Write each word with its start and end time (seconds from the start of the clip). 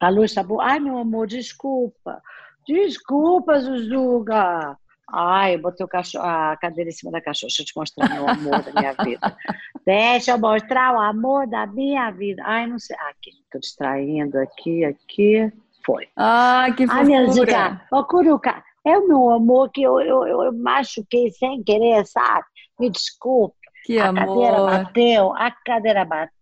A 0.00 0.08
luz 0.08 0.34
tá 0.34 0.42
boa. 0.42 0.64
Ai, 0.64 0.80
meu 0.80 0.98
amor, 0.98 1.26
desculpa. 1.26 2.22
Desculpa, 2.66 3.58
Zuzuga. 3.58 4.76
Ai, 5.08 5.54
eu 5.54 5.60
botei 5.60 5.86
o 5.86 5.88
cachorro, 5.88 6.24
a 6.24 6.56
cadeira 6.60 6.90
em 6.90 6.92
cima 6.92 7.12
da 7.12 7.20
cachorra. 7.20 7.48
Deixa 7.48 7.62
eu 7.62 7.66
te 7.66 7.76
mostrar 7.76 8.10
meu 8.10 8.28
amor 8.28 8.62
da 8.62 8.72
minha 8.72 8.92
vida. 8.92 9.36
Deixa 9.86 10.32
eu 10.32 10.38
mostrar 10.38 10.94
o 10.94 11.00
amor 11.00 11.46
da 11.46 11.66
minha 11.66 12.10
vida. 12.10 12.42
Ai, 12.44 12.66
não 12.66 12.78
sei. 12.78 12.96
Aqui, 13.08 13.30
tô 13.50 13.58
distraindo 13.58 14.38
aqui, 14.38 14.84
aqui. 14.84 15.52
Foi. 15.84 16.08
Ai, 16.16 16.74
que 16.74 16.86
fofura. 16.86 17.00
Ai, 17.00 17.06
minha 17.06 17.26
Zuga. 17.30 17.80
Ô, 17.92 18.04
Curuca, 18.04 18.64
é 18.84 18.98
o 18.98 19.06
meu 19.06 19.30
amor 19.30 19.70
que 19.70 19.82
eu, 19.82 20.00
eu, 20.00 20.26
eu 20.26 20.52
machuquei 20.52 21.30
sem 21.30 21.62
querer, 21.62 22.04
sabe? 22.04 22.44
Me 22.78 22.90
desculpe. 22.90 23.56
Que 23.84 24.00
a 24.00 24.08
amor. 24.08 24.26
cadeira 24.26 24.62
bateu, 24.64 25.36
a 25.36 25.50
cadeira 25.64 26.04
bateu, 26.04 26.35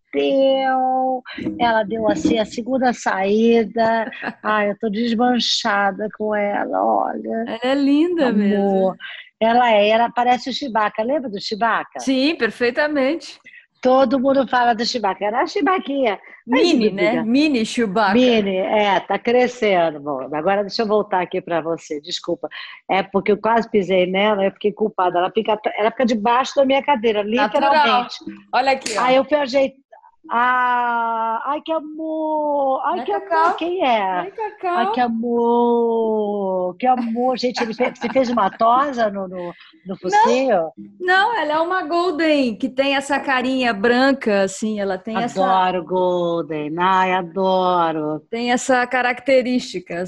ela 1.59 1.83
deu 1.83 2.09
assim 2.09 2.39
a 2.39 2.45
segunda 2.45 2.93
saída. 2.93 4.11
Ai, 4.43 4.71
eu 4.71 4.79
tô 4.79 4.89
desmanchada 4.89 6.09
com 6.17 6.35
ela, 6.35 6.85
olha. 6.85 7.45
Ela 7.47 7.61
é 7.63 7.75
linda 7.75 8.33
mesmo. 8.33 8.65
Amor. 8.65 8.97
Ela 9.41 9.73
é, 9.73 9.89
ela 9.89 10.11
parece 10.11 10.49
o 10.49 10.53
Chewbacca, 10.53 11.03
lembra 11.03 11.29
do 11.29 11.41
Chewbacca? 11.41 12.01
Sim, 12.01 12.35
perfeitamente. 12.37 13.39
Todo 13.83 14.19
mundo 14.19 14.49
fala 14.49 14.75
do 14.75 14.87
Chewbacca, 14.87 15.27
era 15.27 15.43
a 15.43 15.47
Chewbacquinha. 15.47 16.19
Mas, 16.47 16.73
Mini, 16.73 16.91
né? 16.91 17.23
Mini 17.23 17.67
Chewbacca. 17.67 18.15
Mini, 18.15 18.57
é, 18.57 18.99
tá 19.01 19.19
crescendo. 19.19 20.01
Bom, 20.01 20.23
agora 20.35 20.63
deixa 20.63 20.81
eu 20.81 20.87
voltar 20.87 21.21
aqui 21.21 21.39
para 21.43 21.61
você, 21.61 22.01
desculpa. 22.01 22.49
É 22.91 23.03
porque 23.03 23.33
eu 23.33 23.37
quase 23.37 23.71
pisei 23.71 24.07
nela, 24.07 24.43
eu 24.43 24.53
fiquei 24.53 24.73
culpada. 24.73 25.19
Ela 25.19 25.31
fica, 25.31 25.61
ela 25.77 25.91
fica 25.91 26.07
debaixo 26.07 26.55
da 26.57 26.65
minha 26.65 26.83
cadeira, 26.83 27.23
Natural. 27.23 27.71
literalmente. 27.71 28.17
Olha 28.55 28.73
aqui, 28.73 28.97
ó. 28.97 29.03
Aí 29.03 29.17
eu 29.17 29.25
fui 29.25 29.37
ajeitar. 29.37 29.84
Ah, 30.31 31.43
ai, 31.47 31.61
que 31.61 31.71
amor! 31.73 32.81
Ai, 32.87 32.97
Né, 32.99 33.05
que 33.05 33.13
Cacau? 33.13 33.45
amor! 33.47 33.57
Quem 33.57 33.85
é? 33.85 34.03
Ai, 34.03 34.31
Cacau. 34.31 34.77
Ai, 34.79 34.91
que 34.93 35.01
amor! 35.01 36.77
Que 36.79 36.87
amor! 36.87 37.39
Gente, 37.39 37.63
ele 37.63 37.75
fez, 37.75 37.99
você 37.99 38.09
fez 38.09 38.31
uma 38.31 38.51
tosa 38.51 39.11
no, 39.11 39.29
no, 39.29 39.53
no 39.87 39.97
focinho? 39.99 40.71
Não, 40.99 41.37
ela 41.39 41.53
é 41.55 41.59
uma 41.59 41.83
Golden, 41.83 42.57
que 42.57 42.69
tem 42.69 42.97
essa 42.97 43.21
carinha 43.21 43.73
branca, 43.75 44.43
assim, 44.43 44.81
ela 44.81 44.97
tem 44.97 45.17
essa, 45.19 45.45
Adoro 45.45 45.85
Golden. 45.85 46.75
Ai, 46.79 47.13
adoro. 47.13 48.21
tem 48.31 48.51
essa 48.51 48.87
característica. 48.87 50.05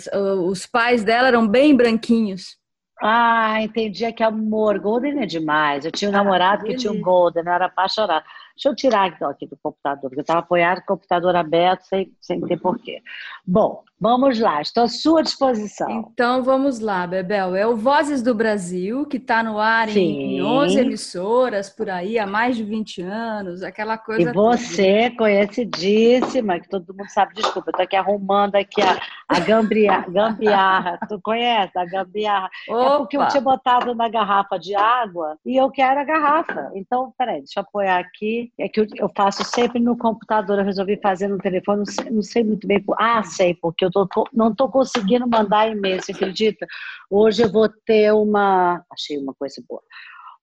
Os- 0.48 0.66
pais 0.66 1.04
dela 1.04 1.28
eram 1.28 1.46
bem 1.46 1.76
branquinhos. 1.76 2.56
Ah, 3.02 3.62
entendi. 3.62 4.06
É 4.06 4.12
que 4.12 4.22
amor. 4.22 4.78
Golden 4.78 5.20
é 5.22 5.26
demais. 5.26 5.84
Eu 5.84 5.92
tinha 5.92 6.10
um 6.10 6.14
Ah, 6.14 6.18
namorado 6.18 6.64
que 6.64 6.74
tinha 6.74 6.90
um. 6.92 7.00
Golden, 7.00 7.44
eu 7.44 7.52
era 7.52 7.66
apaixonada. 7.66 8.24
Deixa 8.56 8.70
eu 8.70 8.74
tirar 8.74 9.08
então 9.08 9.28
aqui 9.28 9.46
do 9.46 9.56
computador, 9.58 10.08
porque 10.08 10.20
eu 10.20 10.22
estava 10.22 10.40
apoiado 10.40 10.78
o 10.78 10.86
computador 10.86 11.36
aberto, 11.36 11.82
sem, 11.82 12.10
sem 12.20 12.40
ter 12.40 12.58
porquê. 12.58 13.02
Bom, 13.46 13.84
vamos 14.00 14.38
lá, 14.38 14.60
estou 14.60 14.84
à 14.84 14.88
sua 14.88 15.22
disposição. 15.22 15.90
Então 16.12 16.42
vamos 16.42 16.80
lá, 16.80 17.06
Bebel. 17.06 17.54
É 17.54 17.66
o 17.66 17.76
Vozes 17.76 18.22
do 18.22 18.34
Brasil, 18.34 19.06
que 19.06 19.16
está 19.16 19.42
no 19.42 19.58
ar 19.58 19.88
em 19.88 19.92
Sim. 19.92 20.42
11 20.42 20.78
emissoras 20.80 21.70
por 21.70 21.88
aí 21.88 22.18
há 22.18 22.26
mais 22.26 22.56
de 22.56 22.62
20 22.64 23.02
anos, 23.02 23.62
aquela 23.62 23.96
coisa. 23.98 24.30
E 24.30 24.32
você, 24.32 25.10
conhecidíssima, 25.10 26.60
que 26.60 26.68
todo 26.68 26.94
mundo 26.94 27.08
sabe, 27.08 27.34
desculpa, 27.34 27.68
eu 27.68 27.72
estou 27.72 27.84
aqui 27.84 27.96
arrumando 27.96 28.56
aqui 28.56 28.82
a, 28.82 28.98
a 29.28 29.40
gambiarra. 29.40 30.98
Tu 31.08 31.20
conhece 31.22 31.78
a 31.78 31.84
gambiarra? 31.84 32.50
toda. 32.66 32.84
É 32.94 32.96
porque 32.98 33.16
eu 33.16 33.20
Opa! 33.22 33.30
tinha 33.30 33.40
botado 33.40 33.94
na 33.94 34.08
garrafa 34.08 34.58
de 34.58 34.74
água 34.74 35.38
e 35.44 35.56
eu 35.56 35.70
quero 35.70 36.00
a 36.00 36.04
garrafa. 36.04 36.70
Então, 36.74 37.12
peraí, 37.16 37.38
deixa 37.38 37.60
eu 37.60 37.62
apoiar 37.62 37.98
aqui. 37.98 38.52
É 38.58 38.68
que 38.68 38.80
eu, 38.80 38.86
eu 38.96 39.10
faço 39.16 39.42
sempre 39.44 39.80
no 39.80 39.96
computador, 39.96 40.58
eu 40.58 40.64
resolvi 40.64 40.98
fazer 41.02 41.28
no 41.28 41.38
telefone, 41.38 41.78
não 41.78 41.86
sei, 41.86 42.10
não 42.10 42.22
sei 42.22 42.44
muito 42.44 42.66
bem. 42.66 42.82
por- 42.82 42.96
Ah, 42.98 43.22
sei, 43.22 43.54
porque 43.54 43.84
eu 43.86 44.06
tô, 44.08 44.24
não 44.32 44.50
estou 44.50 44.68
conseguindo 44.70 45.26
mandar 45.28 45.68
e-mail, 45.70 46.02
você 46.02 46.12
acredita? 46.12 46.66
Hoje 47.10 47.42
eu 47.42 47.50
vou 47.52 47.68
ter 47.68 48.12
uma. 48.12 48.82
Achei 48.90 49.18
uma 49.18 49.34
coisa 49.34 49.62
boa. 49.68 49.82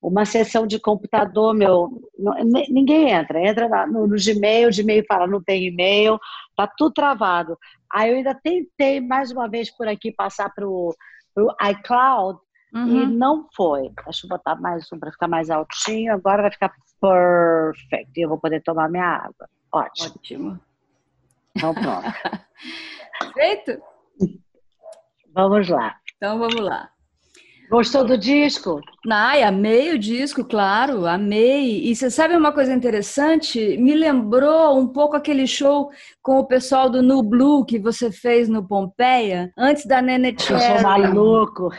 Uma 0.02 0.26
sessão 0.26 0.68
de 0.68 0.80
computador, 0.80 1.54
meu. 1.54 1.90
não- 2.20 2.34
ni- 2.44 2.68
ninguém 2.70 3.10
entra, 3.12 3.40
entra 3.46 3.88
no, 3.88 4.06
no 4.08 4.16
Gmail, 4.18 4.68
o 4.70 4.72
Gmail 4.76 5.06
fala, 5.08 5.26
não 5.28 5.42
tem 5.42 5.66
e-mail, 5.68 6.20
tá 6.58 6.68
tudo 6.78 6.94
travado. 6.94 7.58
Aí 7.92 8.10
eu 8.12 8.18
ainda 8.18 8.36
tentei 8.36 9.00
mais 9.00 9.32
uma 9.32 9.48
vez 9.48 9.70
por 9.76 9.88
aqui 9.88 10.12
passar 10.12 10.52
para 10.54 10.68
o 10.68 10.94
iCloud 11.70 12.40
e 12.74 12.78
Uhum. 12.78 13.06
não 13.06 13.48
foi. 13.56 13.92
Deixa 14.04 14.26
eu 14.26 14.30
botar 14.30 14.56
mais 14.60 14.92
um 14.92 15.00
para 15.00 15.12
ficar 15.12 15.28
mais 15.28 15.50
altinho. 15.50 16.12
Agora 16.12 16.42
vai 16.42 16.52
ficar 16.52 16.74
perfect. 17.00 18.12
E 18.20 18.24
eu 18.24 18.30
vou 18.30 18.40
poder 18.40 18.62
tomar 18.64 18.90
minha 18.90 19.06
água. 19.06 19.48
Ótimo. 19.72 20.10
Ótimo. 20.18 20.60
Então 21.56 21.74
pronto. 21.74 22.04
Feito? 23.34 23.82
Vamos 25.34 25.68
lá. 25.70 26.00
Então 26.16 26.40
vamos 26.40 26.62
lá. 26.62 26.93
Gostou 27.74 28.06
do 28.06 28.16
disco? 28.16 28.80
Ai, 29.10 29.42
amei 29.42 29.92
o 29.96 29.98
disco, 29.98 30.46
claro, 30.46 31.08
amei. 31.08 31.84
E 31.90 31.96
você 31.96 32.08
sabe 32.12 32.38
uma 32.38 32.52
coisa 32.52 32.72
interessante? 32.72 33.76
Me 33.80 33.96
lembrou 33.96 34.78
um 34.78 34.86
pouco 34.88 35.16
aquele 35.16 35.48
show 35.48 35.90
com 36.22 36.38
o 36.38 36.46
pessoal 36.46 36.88
do 36.88 37.02
Nu 37.02 37.24
Blue 37.24 37.66
que 37.66 37.80
você 37.80 38.12
fez 38.12 38.48
no 38.48 38.64
Pompeia, 38.66 39.52
antes 39.58 39.88
da 39.88 40.04
Nene 40.04 40.34
Eu 40.34 40.40
sou 40.40 40.60
Cherry. 40.60 40.84
maluco. 40.84 41.70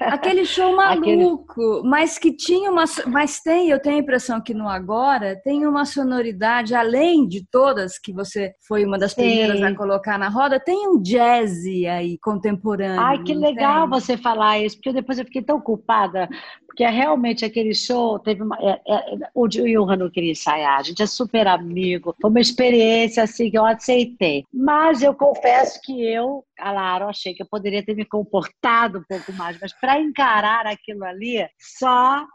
Aquele 0.00 0.44
show 0.44 0.78
Aquele- 0.78 1.16
maluco, 1.16 1.82
mas 1.86 2.18
que 2.18 2.32
tinha 2.36 2.70
uma. 2.70 2.84
Mas 3.06 3.40
tem, 3.40 3.70
eu 3.70 3.80
tenho 3.80 3.96
a 3.96 4.00
impressão 4.00 4.42
que 4.42 4.52
no 4.52 4.68
Agora 4.68 5.40
tem 5.42 5.66
uma 5.66 5.86
sonoridade, 5.86 6.74
além 6.74 7.26
de 7.26 7.46
todas, 7.50 7.98
que 7.98 8.12
você 8.12 8.52
foi 8.68 8.84
uma 8.84 8.98
das 8.98 9.12
Sim. 9.12 9.22
primeiras 9.22 9.62
a 9.62 9.74
colocar 9.74 10.18
na 10.18 10.28
roda, 10.28 10.60
tem 10.60 10.86
um 10.86 11.00
jazz 11.00 11.64
aí 11.88 12.18
contemporâneo. 12.22 13.00
Ai, 13.00 13.22
que 13.22 13.32
legal 13.34 13.88
tem? 13.88 14.00
você 14.00 14.16
falar 14.18 14.58
isso, 14.60 14.76
porque 14.76 14.92
depois 14.92 15.18
eu 15.18 15.29
fiquei 15.30 15.42
tão 15.42 15.60
culpada, 15.60 16.28
porque 16.66 16.84
realmente 16.84 17.44
aquele 17.44 17.74
show 17.74 18.18
teve 18.18 18.42
uma. 18.42 18.56
é- 18.60 18.80
é- 18.86 19.30
o 19.34 19.46
Johan 19.46 19.96
não 19.96 20.10
queria 20.10 20.32
ensaiar, 20.32 20.78
a 20.78 20.82
gente 20.82 21.02
é 21.02 21.06
super 21.06 21.46
amigo, 21.46 22.14
foi 22.20 22.30
uma 22.30 22.40
experiência 22.40 23.22
assim 23.22 23.50
que 23.50 23.56
eu 23.56 23.64
aceitei. 23.64 24.44
Mas 24.52 25.02
eu 25.02 25.14
confesso 25.14 25.80
que 25.82 26.02
eu, 26.02 26.44
claro, 26.56 27.08
achei 27.08 27.32
que 27.32 27.42
eu 27.42 27.46
poderia 27.46 27.84
ter 27.84 27.94
me 27.94 28.04
comportado 28.04 28.98
um 28.98 29.04
pouco 29.08 29.32
mais, 29.32 29.58
mas 29.60 29.72
para 29.72 30.00
encarar 30.00 30.66
aquilo 30.66 31.04
ali, 31.04 31.46
só 31.58 32.26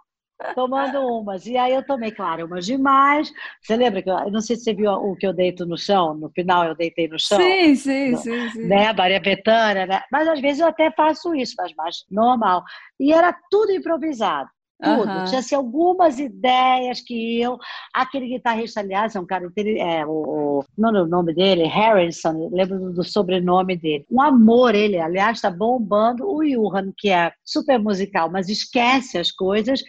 tomando 0.54 1.00
umas. 1.00 1.46
E 1.46 1.58
aí 1.58 1.74
eu 1.74 1.86
tomei, 1.86 2.12
claro, 2.12 2.46
umas 2.46 2.66
demais. 2.66 3.32
Você 3.62 3.76
lembra 3.76 4.02
que 4.02 4.10
eu, 4.10 4.32
não 4.32 4.42
sei 4.42 4.56
se 4.56 4.64
você 4.64 4.74
viu 4.74 4.92
o 4.92 5.16
que 5.16 5.26
eu 5.26 5.34
deito 5.34 5.66
no 5.66 5.78
chão, 5.78 6.14
no 6.14 6.30
final 6.30 6.66
eu 6.66 6.76
deitei 6.76 7.08
no 7.08 7.20
chão 7.20 7.40
Sim, 7.40 7.76
sim, 7.76 8.12
Não. 8.12 8.18
sim, 8.18 8.50
sim. 8.50 8.68
né, 8.68 8.94
Maria 8.94 9.20
Bethânia, 9.20 9.86
né? 9.86 10.02
Mas 10.12 10.28
às 10.28 10.40
vezes 10.40 10.60
eu 10.60 10.68
até 10.68 10.92
faço 10.92 11.34
isso, 11.34 11.56
mas 11.58 11.74
mais 11.76 12.06
normal. 12.10 12.64
E 13.00 13.14
era 13.14 13.36
tudo 13.50 13.72
improvisado. 13.72 14.50
Tudo. 14.84 15.10
Aham. 15.10 15.26
Tinha 15.26 15.40
assim, 15.40 15.56
algumas 15.56 16.20
ideias 16.20 17.00
que 17.00 17.42
eu. 17.42 17.58
Aquele 17.94 18.28
guitarrista, 18.28 18.82
aliás, 18.82 19.16
é 19.16 19.20
um 19.20 19.26
cara. 19.26 19.50
É, 19.58 20.06
o, 20.06 20.12
o, 20.12 20.66
não 20.78 20.94
é 20.96 21.02
o 21.02 21.08
nome 21.08 21.34
dele, 21.34 21.64
Harrison, 21.64 22.50
lembro 22.52 22.78
do, 22.78 22.94
do 22.94 23.04
sobrenome 23.04 23.78
dele. 23.78 24.06
Um 24.12 24.22
amor, 24.22 24.76
ele, 24.76 25.00
aliás, 25.00 25.38
está 25.38 25.50
bombando. 25.50 26.28
O 26.28 26.44
Johan, 26.44 26.92
que 26.98 27.10
é 27.10 27.32
super 27.44 27.80
musical, 27.80 28.30
mas 28.30 28.50
esquece 28.50 29.18
as 29.18 29.32
coisas. 29.32 29.82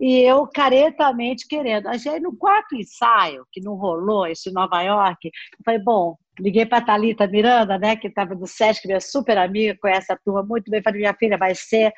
E 0.00 0.20
eu 0.20 0.46
caretamente 0.46 1.46
querendo. 1.46 1.88
Aí 1.88 2.20
no 2.20 2.36
quarto 2.36 2.74
ensaio, 2.74 3.46
que 3.52 3.60
não 3.60 3.74
rolou, 3.74 4.26
esse 4.26 4.50
em 4.50 4.52
Nova 4.52 4.82
York, 4.82 5.26
eu 5.26 5.64
falei, 5.64 5.80
bom, 5.80 6.16
liguei 6.38 6.66
para 6.66 6.78
a 6.78 6.84
Thalita 6.84 7.26
Miranda, 7.26 7.78
né, 7.78 7.96
que 7.96 8.08
estava 8.08 8.34
do 8.34 8.46
SESC, 8.46 8.86
minha 8.86 9.00
super 9.00 9.38
amiga, 9.38 9.78
conhece 9.80 10.12
a 10.12 10.16
turma 10.16 10.42
muito 10.42 10.70
bem. 10.70 10.82
Falei, 10.82 11.00
minha 11.00 11.14
filha, 11.14 11.38
vai 11.38 11.54
ser, 11.54 11.92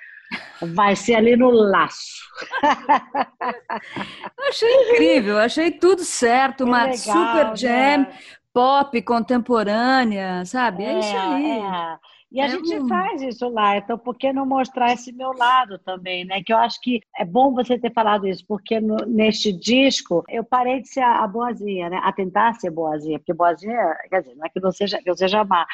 vai 0.61 0.95
ser 0.95 1.15
ali 1.15 1.37
no 1.37 1.51
laço. 1.51 2.25
Achei 4.49 4.93
incrível, 4.93 5.39
achei 5.39 5.73
tudo 5.73 6.05
certo, 6.05 6.65
uma 6.65 6.85
legal, 6.85 6.99
super 6.99 7.56
jam, 7.56 7.99
né? 8.03 8.19
pop 8.55 9.03
contemporânea, 9.03 10.45
sabe? 10.45 10.85
É, 10.85 10.99
isso 10.99 11.17
aí. 11.17 11.59
é. 11.59 11.99
E 12.37 12.41
a 12.43 12.44
É 12.44 12.49
gente 12.50 12.79
um- 12.79 12.87
faz 12.87 13.23
isso 13.23 13.49
lá, 13.49 13.79
então 13.79 13.97
por 13.97 14.15
que 14.15 14.31
não 14.31 14.44
mostrar 14.44 14.93
esse 14.93 15.11
meu 15.11 15.33
lado 15.33 15.79
também, 15.79 16.23
né? 16.27 16.43
Que 16.43 16.53
eu 16.53 16.59
acho 16.59 16.79
que 16.83 17.00
é 17.19 17.25
bom 17.25 17.55
você 17.55 17.79
ter 17.79 17.91
falado 17.94 18.29
isso, 18.29 18.44
porque 18.47 18.79
no- 18.79 19.06
neste 19.06 19.50
disco 19.50 20.23
eu 20.29 20.44
parei 20.44 20.83
de 20.83 20.88
ser 20.88 21.00
a, 21.00 21.25
a 21.25 21.27
boazinha, 21.27 21.88
né? 21.88 21.99
A 22.05 22.12
tentar 22.12 22.53
ser 22.61 22.71
boazinha, 22.71 23.19
porque 23.19 23.33
boazinha, 23.33 23.97
quer 24.11 24.21
dizer, 24.21 24.35
não 24.37 24.44
é 24.44 24.50
que 24.50 24.61
não 24.61 24.71
seja, 24.71 25.00
que 25.03 25.09
eu 25.09 25.17
seja 25.17 25.44
má, 25.44 25.65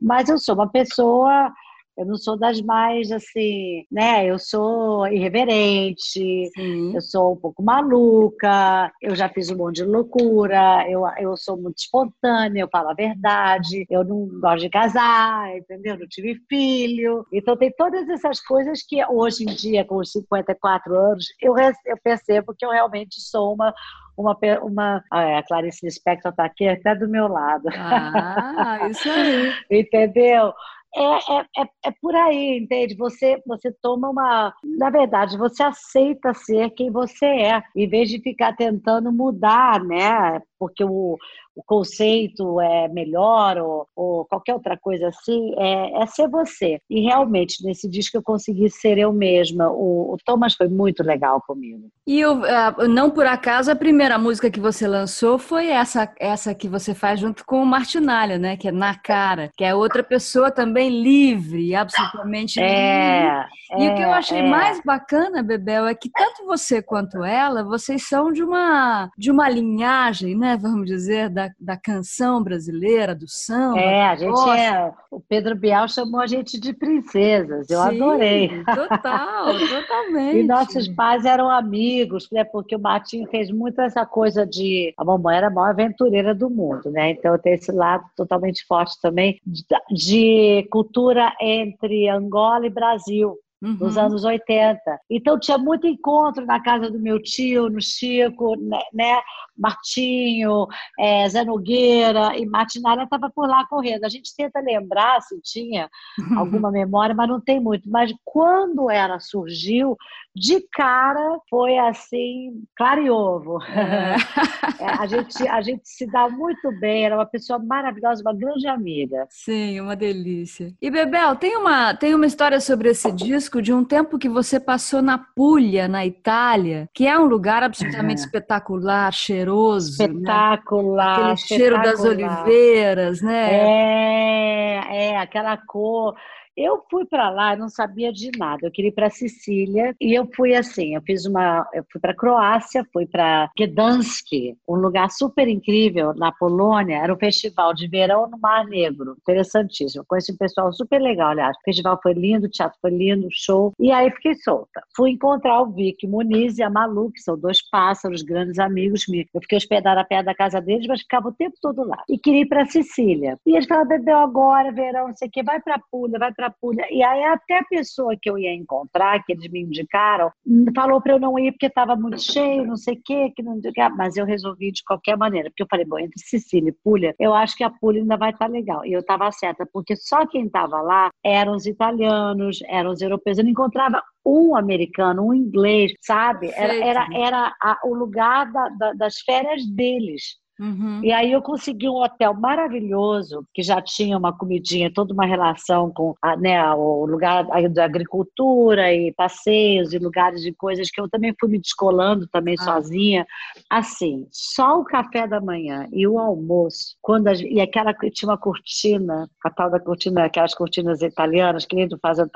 mas 0.00 0.28
eu 0.28 0.38
sou 0.38 0.56
uma 0.56 0.68
pessoa 0.68 1.52
Eu 1.98 2.06
não 2.06 2.16
sou 2.16 2.38
das 2.38 2.60
mais 2.60 3.10
assim, 3.10 3.84
né? 3.90 4.24
Eu 4.24 4.38
sou 4.38 5.08
irreverente, 5.08 6.48
Sim. 6.54 6.94
eu 6.94 7.00
sou 7.00 7.32
um 7.32 7.36
pouco 7.36 7.60
maluca, 7.60 8.92
eu 9.02 9.16
já 9.16 9.28
fiz 9.28 9.50
um 9.50 9.56
monte 9.56 9.76
de 9.76 9.84
loucura, 9.84 10.88
eu, 10.88 11.02
eu 11.18 11.36
sou 11.36 11.56
muito 11.56 11.78
espontânea, 11.78 12.60
eu 12.60 12.68
falo 12.70 12.90
a 12.90 12.94
verdade, 12.94 13.84
eu 13.90 14.04
não 14.04 14.28
gosto 14.40 14.60
de 14.60 14.70
casar, 14.70 15.56
entendeu? 15.56 15.98
Não 15.98 16.06
tive 16.06 16.40
filho. 16.48 17.26
Então 17.32 17.56
tem 17.56 17.72
todas 17.76 18.08
essas 18.08 18.40
coisas 18.40 18.80
que 18.86 19.04
hoje 19.04 19.42
em 19.42 19.52
dia, 19.52 19.84
com 19.84 19.96
os 19.96 20.12
54 20.12 20.94
anos, 20.94 21.26
eu, 21.42 21.56
eu 21.84 21.96
percebo 22.00 22.54
que 22.56 22.64
eu 22.64 22.70
realmente 22.70 23.20
sou 23.20 23.54
uma 23.54 23.74
uma, 24.18 24.36
uma 24.62 25.04
ah, 25.12 25.38
a 25.38 25.42
Clarice 25.44 25.86
Lispector 25.86 26.32
está 26.32 26.44
aqui 26.44 26.66
até 26.66 26.94
do 26.94 27.08
meu 27.08 27.28
lado. 27.28 27.68
Ah, 27.72 28.88
isso 28.90 29.08
aí. 29.08 29.52
Entendeu? 29.70 30.52
É, 30.94 31.00
é, 31.02 31.40
é, 31.58 31.68
é, 31.86 31.90
por 32.00 32.14
aí, 32.16 32.58
entende? 32.58 32.96
Você, 32.96 33.40
você 33.46 33.70
toma 33.82 34.08
uma. 34.08 34.54
Na 34.64 34.90
verdade, 34.90 35.36
você 35.36 35.62
aceita 35.62 36.32
ser 36.32 36.70
quem 36.70 36.90
você 36.90 37.26
é, 37.26 37.62
em 37.76 37.88
vez 37.88 38.08
de 38.08 38.20
ficar 38.20 38.56
tentando 38.56 39.12
mudar, 39.12 39.84
né? 39.84 40.40
Porque 40.58 40.82
o, 40.82 41.16
o 41.58 41.62
conceito 41.66 42.60
é 42.60 42.86
melhor 42.86 43.58
ou, 43.58 43.88
ou 43.96 44.24
qualquer 44.26 44.54
outra 44.54 44.78
coisa 44.78 45.08
assim, 45.08 45.52
é, 45.58 46.02
é, 46.02 46.06
ser 46.06 46.28
você. 46.28 46.78
E 46.88 47.00
realmente, 47.00 47.64
nesse 47.64 47.88
disco 47.90 48.16
eu 48.16 48.22
consegui 48.22 48.70
ser 48.70 48.96
eu 48.96 49.12
mesma. 49.12 49.68
O, 49.68 50.14
o 50.14 50.16
Thomas 50.24 50.54
foi 50.54 50.68
muito 50.68 51.02
legal 51.02 51.42
comigo. 51.44 51.90
E 52.06 52.20
eu, 52.20 52.34
uh, 52.42 52.88
não 52.88 53.10
por 53.10 53.26
acaso, 53.26 53.72
a 53.72 53.76
primeira 53.76 54.16
música 54.18 54.50
que 54.50 54.60
você 54.60 54.86
lançou 54.86 55.36
foi 55.36 55.66
essa, 55.66 56.08
essa 56.20 56.54
que 56.54 56.68
você 56.68 56.94
faz 56.94 57.18
junto 57.18 57.44
com 57.44 57.60
o 57.60 57.66
Martinalha, 57.66 58.38
né? 58.38 58.56
Que 58.56 58.68
é 58.68 58.72
Na 58.72 58.94
Cara, 58.94 59.50
que 59.56 59.64
é 59.64 59.74
outra 59.74 60.04
pessoa 60.04 60.52
também 60.52 60.88
livre, 61.02 61.74
absolutamente 61.74 62.60
é, 62.60 62.64
livre. 62.64 63.58
E 63.78 63.86
é, 63.86 63.92
o 63.92 63.96
que 63.96 64.02
eu 64.02 64.08
é, 64.08 64.12
achei 64.12 64.38
é. 64.38 64.48
mais 64.48 64.80
bacana, 64.82 65.42
Bebel, 65.42 65.86
é 65.86 65.94
que 65.94 66.08
tanto 66.08 66.46
você 66.46 66.80
quanto 66.80 67.24
ela, 67.24 67.64
vocês 67.64 68.08
são 68.08 68.32
de 68.32 68.44
uma, 68.44 69.10
de 69.18 69.30
uma 69.30 69.48
linhagem, 69.48 70.36
né? 70.36 70.56
Vamos 70.56 70.86
dizer, 70.86 71.28
da 71.28 71.47
da, 71.58 71.76
canção 71.76 72.42
brasileira, 72.42 73.14
do 73.14 73.28
samba. 73.28 73.78
É, 73.80 74.02
a 74.02 74.16
gente 74.16 74.50
é. 74.50 74.92
O 75.10 75.20
Pedro 75.20 75.56
Bial 75.56 75.88
chamou 75.88 76.20
a 76.20 76.26
gente 76.26 76.58
de 76.58 76.72
princesas. 76.72 77.68
Eu 77.70 77.80
Sim, 77.82 77.88
adorei. 77.88 78.64
Total, 78.64 79.46
totalmente. 79.68 80.38
e 80.38 80.42
nossos 80.42 80.88
pais 80.88 81.24
eram 81.24 81.50
amigos, 81.50 82.28
né? 82.30 82.44
Porque 82.44 82.76
o 82.76 82.80
Martinho 82.80 83.28
fez 83.28 83.50
muito 83.50 83.80
essa 83.80 84.04
coisa 84.04 84.46
de. 84.46 84.92
A 84.96 85.04
mamãe 85.04 85.36
era 85.36 85.46
a 85.48 85.50
maior 85.50 85.70
aventureira 85.70 86.34
do 86.34 86.50
mundo, 86.50 86.90
né? 86.90 87.10
Então 87.10 87.38
tem 87.38 87.54
esse 87.54 87.72
lado 87.72 88.04
totalmente 88.16 88.64
forte 88.66 89.00
também 89.00 89.40
de, 89.46 89.64
de 89.90 90.68
cultura 90.70 91.34
entre 91.40 92.08
Angola 92.08 92.66
e 92.66 92.70
Brasil 92.70 93.38
uhum. 93.62 93.76
nos 93.80 93.96
anos 93.96 94.24
80. 94.24 94.80
Então 95.10 95.38
tinha 95.38 95.58
muito 95.58 95.86
encontro 95.86 96.44
na 96.46 96.60
casa 96.60 96.90
do 96.90 96.98
meu 96.98 97.20
tio, 97.22 97.68
no 97.68 97.80
Chico, 97.80 98.56
né? 98.56 98.80
né 98.92 99.20
Martinho, 99.56 100.66
é, 100.98 101.28
Zé 101.28 101.44
Nogueira 101.44 102.36
e 102.36 102.46
Martinalha 102.46 103.02
estava 103.02 103.30
por 103.30 103.48
lá 103.48 103.66
correndo. 103.66 104.04
A 104.04 104.08
gente 104.08 104.34
tenta 104.36 104.60
lembrar 104.60 105.20
se 105.22 105.40
tinha 105.42 105.88
alguma 106.38 106.70
memória, 106.70 107.14
mas 107.14 107.28
não 107.28 107.40
tem 107.40 107.60
muito. 107.60 107.90
Mas 107.90 108.12
quando 108.24 108.90
ela 108.90 109.18
surgiu, 109.18 109.96
de 110.34 110.60
cara 110.72 111.38
foi 111.50 111.76
assim, 111.78 112.62
claro 112.76 113.02
e 113.02 113.10
ovo. 113.10 113.62
É. 113.64 114.16
É, 114.80 114.84
a, 114.84 115.06
gente, 115.06 115.48
a 115.48 115.60
gente 115.60 115.82
se 115.84 116.06
dá 116.06 116.28
muito 116.28 116.70
bem, 116.78 117.04
era 117.04 117.16
uma 117.16 117.26
pessoa 117.26 117.58
maravilhosa, 117.58 118.22
uma 118.22 118.32
grande 118.32 118.68
amiga. 118.68 119.26
Sim, 119.28 119.80
uma 119.80 119.96
delícia. 119.96 120.72
E 120.80 120.88
Bebel, 120.88 121.34
tem 121.34 121.56
uma, 121.56 121.94
tem 121.94 122.14
uma 122.14 122.26
história 122.26 122.60
sobre 122.60 122.90
esse 122.90 123.10
disco 123.10 123.47
de 123.62 123.72
um 123.72 123.82
tempo 123.82 124.18
que 124.18 124.28
você 124.28 124.60
passou 124.60 125.00
na 125.00 125.16
Puglia, 125.18 125.88
na 125.88 126.04
Itália, 126.04 126.88
que 126.92 127.06
é 127.06 127.18
um 127.18 127.24
lugar 127.24 127.62
absolutamente 127.62 128.20
espetacular, 128.20 129.12
cheiroso. 129.12 129.98
Né? 129.98 130.04
Espetacular. 130.04 131.18
Né? 131.18 131.32
Aquele 131.32 131.36
cheiro 131.36 131.82
das 131.82 132.04
oliveiras, 132.04 133.22
né? 133.22 133.48
É, 133.52 135.10
é, 135.10 135.16
aquela 135.16 135.56
cor. 135.56 136.14
Eu 136.58 136.82
fui 136.90 137.04
para 137.04 137.30
lá, 137.30 137.54
não 137.54 137.68
sabia 137.68 138.12
de 138.12 138.32
nada. 138.36 138.66
Eu 138.66 138.72
queria 138.72 138.88
ir 138.88 138.92
para 138.92 139.08
Sicília 139.08 139.94
e 140.00 140.12
eu 140.12 140.28
fui 140.34 140.56
assim. 140.56 140.96
Eu 140.96 141.02
fiz 141.02 141.24
uma, 141.24 141.64
eu 141.72 141.84
fui 141.88 142.00
para 142.00 142.16
Croácia, 142.16 142.84
fui 142.92 143.06
para 143.06 143.48
Gdansk, 143.56 144.56
um 144.68 144.74
lugar 144.74 145.08
super 145.08 145.46
incrível 145.46 146.12
na 146.14 146.32
Polônia. 146.32 146.96
Era 146.96 147.14
um 147.14 147.16
festival 147.16 147.72
de 147.72 147.86
verão 147.86 148.28
no 148.28 148.36
Mar 148.40 148.66
Negro, 148.66 149.14
interessantíssimo. 149.20 150.04
Conheci 150.08 150.32
um 150.32 150.36
pessoal 150.36 150.72
super 150.72 151.00
legal, 151.00 151.30
aliás. 151.30 151.56
O 151.58 151.64
festival 151.64 151.96
foi 152.02 152.12
lindo, 152.12 152.46
o 152.46 152.50
teatro 152.50 152.76
foi 152.82 152.90
lindo, 152.90 153.28
show. 153.30 153.72
E 153.78 153.92
aí 153.92 154.10
fiquei 154.10 154.34
solta. 154.34 154.82
Fui 154.96 155.12
encontrar 155.12 155.62
o 155.62 155.70
Vic 155.70 156.08
Muniz 156.08 156.58
e 156.58 156.64
a 156.64 156.70
Malu, 156.70 157.12
que 157.12 157.20
são 157.20 157.38
dois 157.38 157.62
pássaros, 157.70 158.22
grandes 158.22 158.58
amigos 158.58 159.04
meus. 159.08 159.26
Eu 159.32 159.40
fiquei 159.42 159.58
hospedada 159.58 160.04
perto 160.04 160.26
da 160.26 160.34
casa 160.34 160.60
deles, 160.60 160.88
mas 160.88 161.02
ficava 161.02 161.28
o 161.28 161.32
tempo 161.32 161.54
todo 161.62 161.86
lá. 161.86 162.02
E 162.08 162.18
queria 162.18 162.40
ir 162.40 162.48
para 162.48 162.66
Sicília. 162.66 163.38
E 163.46 163.52
eles 163.52 163.66
falaram: 163.66 163.86
bebeu 163.86 164.16
agora, 164.16 164.72
verão, 164.72 165.06
não 165.06 165.16
sei 165.16 165.28
o 165.28 165.30
quê, 165.30 165.44
vai 165.44 165.60
para 165.60 165.80
Puglia, 165.88 166.18
vai 166.18 166.32
para 166.34 166.47
Puglia. 166.50 166.86
E 166.90 167.02
aí 167.02 167.24
até 167.24 167.58
a 167.58 167.64
pessoa 167.64 168.16
que 168.20 168.28
eu 168.28 168.38
ia 168.38 168.54
encontrar, 168.54 169.22
que 169.24 169.32
eles 169.32 169.48
me 169.50 169.60
indicaram, 169.60 170.30
falou 170.74 171.00
para 171.00 171.12
eu 171.12 171.20
não 171.20 171.38
ir 171.38 171.52
porque 171.52 171.66
estava 171.66 171.96
muito 171.96 172.20
cheio, 172.20 172.66
não 172.66 172.76
sei 172.76 172.94
o 172.94 173.00
quê, 173.04 173.32
que 173.34 173.42
não 173.42 173.58
mas 173.96 174.16
eu 174.16 174.24
resolvi 174.24 174.72
de 174.72 174.82
qualquer 174.84 175.16
maneira, 175.16 175.50
porque 175.50 175.62
eu 175.62 175.68
falei, 175.70 175.84
bom, 175.84 175.98
entre 175.98 176.18
Sicília 176.18 176.70
e 176.70 176.76
Puglia, 176.84 177.14
eu 177.18 177.34
acho 177.34 177.56
que 177.56 177.64
a 177.64 177.70
Puglia 177.70 178.02
ainda 178.02 178.16
vai 178.16 178.30
estar 178.30 178.46
tá 178.46 178.50
legal. 178.50 178.84
E 178.84 178.92
eu 178.92 179.00
estava 179.00 179.30
certa, 179.32 179.66
porque 179.72 179.96
só 179.96 180.26
quem 180.26 180.46
estava 180.46 180.80
lá 180.80 181.10
eram 181.24 181.54
os 181.54 181.66
italianos, 181.66 182.60
eram 182.66 182.90
os 182.90 183.00
europeus. 183.00 183.38
Eu 183.38 183.44
não 183.44 183.50
encontrava 183.50 184.02
um 184.24 184.56
americano, 184.56 185.26
um 185.26 185.34
inglês, 185.34 185.92
sabe? 186.00 186.50
Era, 186.54 186.74
era, 186.74 187.08
era 187.12 187.56
a, 187.60 187.78
o 187.84 187.94
lugar 187.94 188.50
da, 188.52 188.68
da, 188.70 188.92
das 188.92 189.18
férias 189.20 189.66
deles. 189.66 190.36
Uhum. 190.58 191.00
E 191.04 191.12
aí 191.12 191.30
eu 191.30 191.40
consegui 191.40 191.88
um 191.88 192.02
hotel 192.02 192.34
maravilhoso, 192.34 193.46
que 193.54 193.62
já 193.62 193.80
tinha 193.80 194.18
uma 194.18 194.36
comidinha, 194.36 194.92
toda 194.92 195.14
uma 195.14 195.24
relação 195.24 195.92
com 195.92 196.14
a, 196.20 196.36
né, 196.36 196.60
o 196.74 197.06
lugar 197.06 197.46
da 197.70 197.84
agricultura 197.84 198.92
e 198.92 199.12
passeios 199.12 199.92
e 199.92 199.98
lugares 199.98 200.42
de 200.42 200.52
coisas 200.52 200.90
que 200.90 201.00
eu 201.00 201.08
também 201.08 201.32
fui 201.38 201.48
me 201.48 201.60
descolando 201.60 202.26
também 202.26 202.56
ah. 202.58 202.64
sozinha. 202.64 203.26
Assim, 203.70 204.26
só 204.32 204.80
o 204.80 204.84
café 204.84 205.28
da 205.28 205.40
manhã 205.40 205.86
e 205.92 206.06
o 206.06 206.18
almoço, 206.18 206.96
quando 207.00 207.28
as, 207.28 207.40
e 207.40 207.60
aquela 207.60 207.94
tinha 207.94 208.28
uma 208.28 208.38
cortina, 208.38 209.30
a 209.44 209.50
tal 209.50 209.70
da 209.70 209.78
cortina, 209.78 210.24
aquelas 210.24 210.54
cortinas 210.54 211.02
italianas 211.02 211.64
que 211.64 211.76
nem 211.76 211.88
tu 211.88 211.98
fazendo 212.02 212.30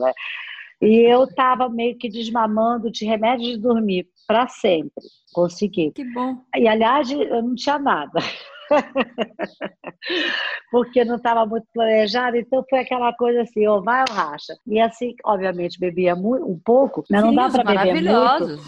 né? 0.00 0.12
E 0.80 1.00
eu 1.10 1.24
estava 1.24 1.68
meio 1.68 1.96
que 1.96 2.08
desmamando 2.08 2.90
de 2.90 3.04
remédio 3.04 3.46
de 3.46 3.58
dormir 3.58 4.06
para 4.26 4.48
sempre. 4.48 5.04
Consegui. 5.32 5.92
Que 5.92 6.04
bom. 6.12 6.36
E 6.56 6.68
aliás, 6.68 7.10
eu 7.10 7.42
não 7.42 7.54
tinha 7.54 7.78
nada. 7.78 8.20
Porque 10.70 11.04
não 11.04 11.16
estava 11.16 11.44
muito 11.46 11.66
planejado, 11.72 12.36
então 12.36 12.64
foi 12.68 12.80
aquela 12.80 13.12
coisa 13.12 13.42
assim, 13.42 13.66
ou 13.66 13.82
vai 13.82 14.04
ou 14.08 14.14
racha. 14.14 14.54
E 14.66 14.80
assim, 14.80 15.14
obviamente, 15.24 15.78
bebia 15.78 16.16
muito, 16.16 16.46
um 16.46 16.58
pouco, 16.58 17.04
mas 17.10 17.22
não 17.22 17.34
dá 17.34 17.50
para 17.50 17.64
beber 17.64 18.02
muito. 18.02 18.62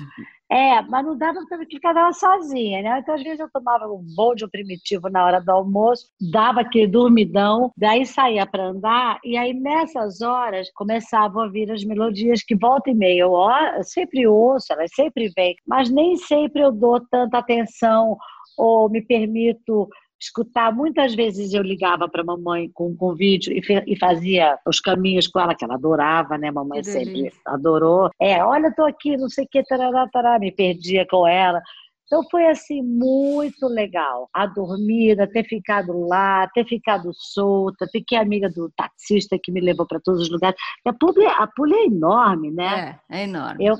É, 0.51 0.81
mas 0.83 1.05
não 1.05 1.19
dava 1.19 1.41
para 1.49 1.59
ficar 1.67 1.93
lá 1.93 2.13
sozinha, 2.13 2.81
né? 2.81 3.01
Então, 3.01 3.17
às 3.17 3.23
vezes, 3.23 3.41
eu 3.41 3.51
tomava 3.53 3.87
um 3.89 4.05
bom 4.15 4.33
de 4.33 4.45
um 4.45 4.49
primitivo 4.49 5.09
na 5.09 5.25
hora 5.25 5.41
do 5.41 5.51
almoço, 5.51 6.07
dava 6.31 6.61
aquele 6.61 6.87
dormidão, 6.87 7.73
daí 7.77 8.07
saía 8.07 8.47
para 8.47 8.67
andar, 8.69 9.19
e 9.25 9.37
aí 9.37 9.53
nessas 9.53 10.21
horas 10.21 10.71
começavam 10.75 11.43
a 11.43 11.49
vir 11.49 11.71
as 11.73 11.83
melodias 11.85 12.45
que 12.45 12.55
volta 12.55 12.91
e 12.91 12.95
meia 12.95 13.23
eu, 13.23 13.33
eu 13.77 13.83
sempre 13.83 14.25
ouço, 14.27 14.73
elas 14.73 14.91
sempre 14.95 15.33
vêm, 15.37 15.57
mas 15.67 15.91
nem 15.91 16.17
sempre 16.17 16.63
eu 16.63 16.71
dou 16.71 17.01
tanta 17.11 17.39
atenção 17.39 18.17
ou 18.57 18.89
me 18.89 19.03
permito 19.03 19.89
escutar. 20.21 20.75
Muitas 20.75 21.15
vezes 21.15 21.53
eu 21.53 21.63
ligava 21.63 22.09
para 22.09 22.23
a 22.23 22.25
mamãe 22.25 22.71
com 22.73 22.89
um 22.89 22.97
convite 22.97 23.51
e, 23.53 23.61
e, 23.87 23.99
fazia 23.99 24.59
os 24.67 24.81
caminhos 24.81 25.27
com 25.27 25.41
ela, 25.41 25.55
que 25.55 25.65
ela 25.65 25.75
adorava, 25.75 26.39
né? 26.39 26.51
Mamãe 26.51 26.83
sempre 26.83 27.33
adorou. 27.45 28.11
É, 28.21 28.43
olha, 28.45 28.69
estou 28.69 28.87
aqui, 28.87 29.17
não 29.17 29.29
sei 29.29 29.45
o 29.45 29.49
que, 29.49 29.63
tarará, 29.65 30.09
tarará, 30.09 30.39
me 30.39 30.51
perdia 30.51 31.07
com 31.07 31.27
ela. 31.27 31.61
Então 32.07 32.23
foi 32.31 32.47
assim 32.47 32.83
muito 32.83 33.67
legal. 33.67 34.29
A 34.33 34.47
dormida, 34.47 35.27
ter 35.27 35.45
ficado 35.45 36.07
lá, 36.07 36.49
ter 36.55 36.65
ficado 36.65 37.11
solta, 37.13 37.87
fiquei 37.91 38.17
amiga 38.17 38.49
do 38.49 38.71
taxista 38.77 39.37
que 39.43 39.51
me 39.51 39.61
levou 39.61 39.87
para 39.87 40.01
todos 40.01 40.23
os 40.23 40.31
lugares. 40.31 40.57
A 40.87 40.93
Puglia, 40.93 41.31
a 41.33 41.47
Puglia 41.47 41.79
é 41.79 41.87
enorme, 41.87 42.51
né? 42.51 42.99
É, 43.11 43.21
é 43.21 43.25
enorme. 43.25 43.65
Eu, 43.65 43.77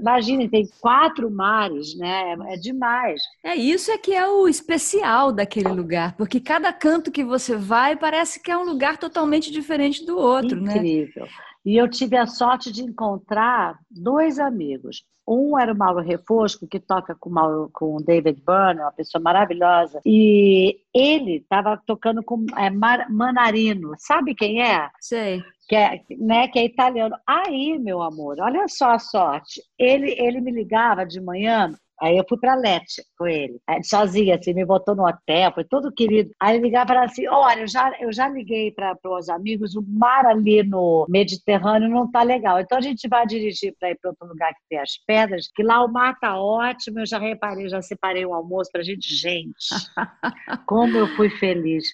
imagine, 0.00 0.48
tem 0.48 0.66
quatro 0.80 1.30
mares, 1.30 1.96
né? 1.96 2.34
É, 2.48 2.54
é 2.54 2.56
demais. 2.56 3.20
É 3.44 3.54
isso 3.54 3.90
é 3.90 3.98
que 3.98 4.14
é 4.14 4.26
o 4.26 4.48
especial 4.48 5.30
daquele 5.30 5.68
lugar, 5.68 6.16
porque 6.16 6.40
cada 6.40 6.72
canto 6.72 7.10
que 7.10 7.22
você 7.22 7.56
vai 7.56 7.96
parece 7.96 8.42
que 8.42 8.50
é 8.50 8.56
um 8.56 8.64
lugar 8.64 8.96
totalmente 8.96 9.50
diferente 9.50 10.04
do 10.06 10.16
outro, 10.16 10.58
Incrível. 10.58 10.64
né? 10.64 10.76
Incrível. 10.76 11.28
E 11.64 11.76
eu 11.76 11.88
tive 11.88 12.16
a 12.16 12.26
sorte 12.26 12.72
de 12.72 12.82
enconttar 12.82 13.78
dois 13.90 14.38
amigos. 14.38 15.04
Um 15.26 15.58
era 15.58 15.74
o 15.74 15.76
Mauro 15.76 16.00
Refosco, 16.00 16.66
que 16.66 16.80
toca 16.80 17.14
com, 17.14 17.28
Mauro, 17.28 17.68
com 17.72 17.96
o 17.96 18.02
David 18.02 18.40
Byrne, 18.40 18.80
uma 18.80 18.92
pessoa 18.92 19.20
maravilhosa. 19.22 20.00
E 20.06 20.80
ele 20.94 21.36
estava 21.36 21.76
tocando 21.86 22.22
com 22.22 22.46
é, 22.56 22.70
Manarino. 22.70 23.92
Sabe 23.98 24.34
quem 24.34 24.62
é? 24.62 24.88
Sei. 24.98 25.42
que 25.68 25.76
é, 25.76 26.02
né, 26.18 26.48
que 26.48 26.58
é 26.58 26.64
italiano. 26.64 27.14
Aí, 27.26 27.78
meu 27.78 28.00
amor, 28.00 28.38
olha 28.40 28.66
só 28.68 28.92
a 28.92 28.98
sorte. 28.98 29.60
Ele, 29.78 30.14
ele 30.18 30.40
me 30.40 30.50
ligava 30.50 31.04
de 31.04 31.20
manhã 31.20 31.74
Aí 32.00 32.16
eu 32.16 32.24
fui 32.28 32.38
para 32.38 32.54
Lete 32.54 33.02
com 33.18 33.26
ele, 33.26 33.60
sozinha, 33.82 34.36
assim, 34.36 34.54
me 34.54 34.64
botou 34.64 34.94
no 34.94 35.06
hotel, 35.06 35.52
foi 35.52 35.64
todo 35.64 35.92
querido. 35.92 36.30
Aí 36.40 36.56
ele 36.56 36.64
ligava 36.64 36.84
e 36.84 36.88
falava 36.88 37.06
assim: 37.06 37.26
Olha, 37.26 37.60
eu 37.60 37.68
já, 37.68 37.92
eu 38.00 38.12
já 38.12 38.28
liguei 38.28 38.70
para 38.70 38.96
os 39.04 39.28
amigos, 39.28 39.74
o 39.74 39.82
mar 39.82 40.24
ali 40.26 40.62
no 40.62 41.06
Mediterrâneo 41.08 41.88
não 41.88 42.10
tá 42.10 42.22
legal. 42.22 42.60
Então 42.60 42.78
a 42.78 42.80
gente 42.80 43.08
vai 43.08 43.26
dirigir 43.26 43.74
para 43.78 43.90
ir 43.90 43.98
para 44.00 44.10
outro 44.10 44.28
lugar 44.28 44.52
que 44.54 44.60
tem 44.68 44.78
as 44.78 44.96
pedras, 45.06 45.48
que 45.54 45.62
lá 45.62 45.84
o 45.84 45.92
mar 45.92 46.18
tá 46.20 46.40
ótimo. 46.40 47.00
Eu 47.00 47.06
já 47.06 47.18
reparei, 47.18 47.68
já 47.68 47.82
separei 47.82 48.24
um 48.24 48.34
almoço 48.34 48.70
para 48.72 48.82
gente. 48.82 49.08
Gente, 49.14 49.56
como 50.66 50.96
eu 50.96 51.08
fui 51.16 51.30
feliz. 51.30 51.84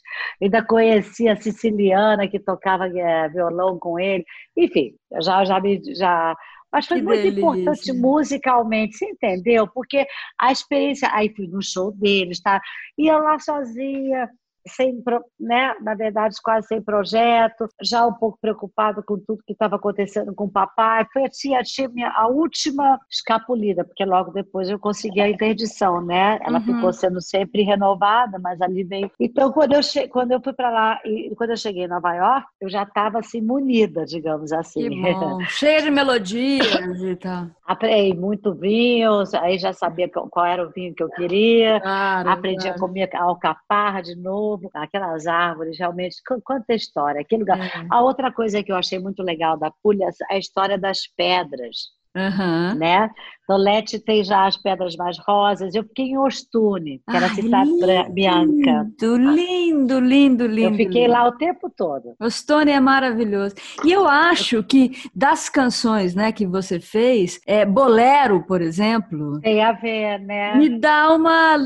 Ainda 0.42 0.62
conheci 0.64 1.28
a 1.28 1.36
siciliana 1.36 2.28
que 2.28 2.38
tocava 2.38 2.86
é, 2.88 3.28
violão 3.28 3.78
com 3.78 3.98
ele. 3.98 4.24
Enfim, 4.56 4.94
já, 5.22 5.44
já 5.44 5.60
me. 5.60 5.80
Já, 5.94 6.36
mas 6.74 6.86
foi 6.86 6.98
que 6.98 7.04
muito 7.04 7.22
delícia. 7.22 7.38
importante 7.38 7.92
musicalmente, 7.92 8.96
você 8.96 9.06
entendeu? 9.06 9.68
Porque 9.68 10.04
a 10.40 10.50
experiência. 10.50 11.08
Aí 11.12 11.32
fui 11.32 11.46
no 11.46 11.62
show 11.62 11.92
deles, 11.92 12.40
tá? 12.40 12.60
Ia 12.98 13.16
lá 13.16 13.38
sozinha, 13.38 14.28
sem, 14.66 15.02
né, 15.38 15.74
na 15.80 15.94
verdade, 15.94 16.36
quase 16.42 16.66
sem 16.66 16.80
projeto, 16.80 17.68
já 17.82 18.06
um 18.06 18.14
pouco 18.14 18.38
preocupado 18.40 19.02
com 19.02 19.18
tudo 19.18 19.42
que 19.46 19.52
estava 19.52 19.76
acontecendo 19.76 20.34
com 20.34 20.44
o 20.44 20.50
papai. 20.50 21.06
Foi 21.12 21.24
assim, 21.24 21.54
a, 21.54 21.62
minha, 21.92 22.10
a 22.10 22.28
última 22.28 22.98
escapulida, 23.10 23.84
porque 23.84 24.04
logo 24.04 24.30
depois 24.32 24.68
eu 24.68 24.78
consegui 24.78 25.20
a 25.20 25.28
interdição, 25.28 26.00
né? 26.00 26.38
Ela 26.42 26.58
uhum. 26.58 26.64
ficou 26.64 26.92
sendo 26.92 27.20
sempre 27.20 27.62
renovada, 27.62 28.38
mas 28.38 28.60
ali 28.60 28.84
veio. 28.84 29.10
Então, 29.20 29.52
quando 29.52 29.74
eu, 29.74 29.82
che... 29.82 30.08
quando 30.08 30.32
eu 30.32 30.40
fui 30.42 30.52
para 30.52 30.70
lá 30.70 31.00
e 31.04 31.34
quando 31.36 31.50
eu 31.50 31.56
cheguei 31.56 31.84
em 31.84 31.88
Nova 31.88 32.14
York, 32.14 32.46
eu 32.60 32.68
já 32.68 32.84
estava 32.84 33.18
assim, 33.18 33.40
munida, 33.40 34.04
digamos 34.04 34.52
assim. 34.52 34.88
Cheia 35.48 35.82
de 35.82 35.90
melodias 35.90 37.02
e 37.02 37.16
tal. 37.16 37.46
Aprendi 37.66 38.18
muito 38.18 38.54
vinho, 38.54 39.22
aí 39.40 39.58
já 39.58 39.72
sabia 39.72 40.08
qual 40.08 40.46
era 40.46 40.66
o 40.66 40.70
vinho 40.70 40.94
que 40.94 41.02
eu 41.02 41.08
queria. 41.10 41.80
Claro, 41.80 42.30
Aprendi 42.30 42.64
claro. 42.64 42.76
a 42.76 42.80
comer 42.80 43.10
alcaparra 43.16 44.02
de 44.02 44.14
novo 44.14 44.53
novo, 44.54 44.70
aquelas 44.74 45.26
árvores, 45.26 45.78
realmente, 45.78 46.16
quanta 46.42 46.74
história, 46.74 47.20
aquele 47.20 47.42
lugar. 47.42 47.58
É. 47.58 47.86
A 47.90 48.00
outra 48.02 48.32
coisa 48.32 48.62
que 48.62 48.72
eu 48.72 48.76
achei 48.76 48.98
muito 48.98 49.22
legal 49.22 49.58
da 49.58 49.70
Puglia 49.82 50.08
é 50.30 50.34
a 50.34 50.38
história 50.38 50.78
das 50.78 51.06
pedras. 51.16 51.94
Uhum. 52.16 52.78
Né? 52.78 53.10
Lete 53.48 53.98
tem 53.98 54.22
já 54.22 54.46
as 54.46 54.56
pedras 54.56 54.94
mais 54.94 55.18
rosas. 55.18 55.74
Eu 55.74 55.82
fiquei 55.82 56.06
em 56.06 56.18
Ostune, 56.18 57.02
que 57.08 57.16
era 57.16 57.26
a 57.26 57.34
cidade 57.34 57.70
bianca. 58.12 58.88
Lindo, 59.02 59.98
lindo, 59.98 60.46
lindo. 60.46 60.60
Eu 60.60 60.74
fiquei 60.74 61.02
lindo. 61.02 61.12
lá 61.12 61.26
o 61.26 61.32
tempo 61.32 61.68
todo. 61.76 62.14
Ostune 62.20 62.70
é 62.70 62.78
maravilhoso. 62.78 63.56
E 63.84 63.90
eu 63.90 64.06
acho 64.06 64.62
que 64.62 64.92
das 65.14 65.48
canções 65.48 66.14
né, 66.14 66.30
que 66.30 66.46
você 66.46 66.78
fez, 66.78 67.40
é, 67.46 67.66
Bolero, 67.66 68.44
por 68.46 68.62
exemplo. 68.62 69.40
Tem 69.40 69.60
a 69.60 69.72
ver, 69.72 70.20
né? 70.20 70.54
Me 70.54 70.78
dá 70.78 71.12
uma 71.12 71.58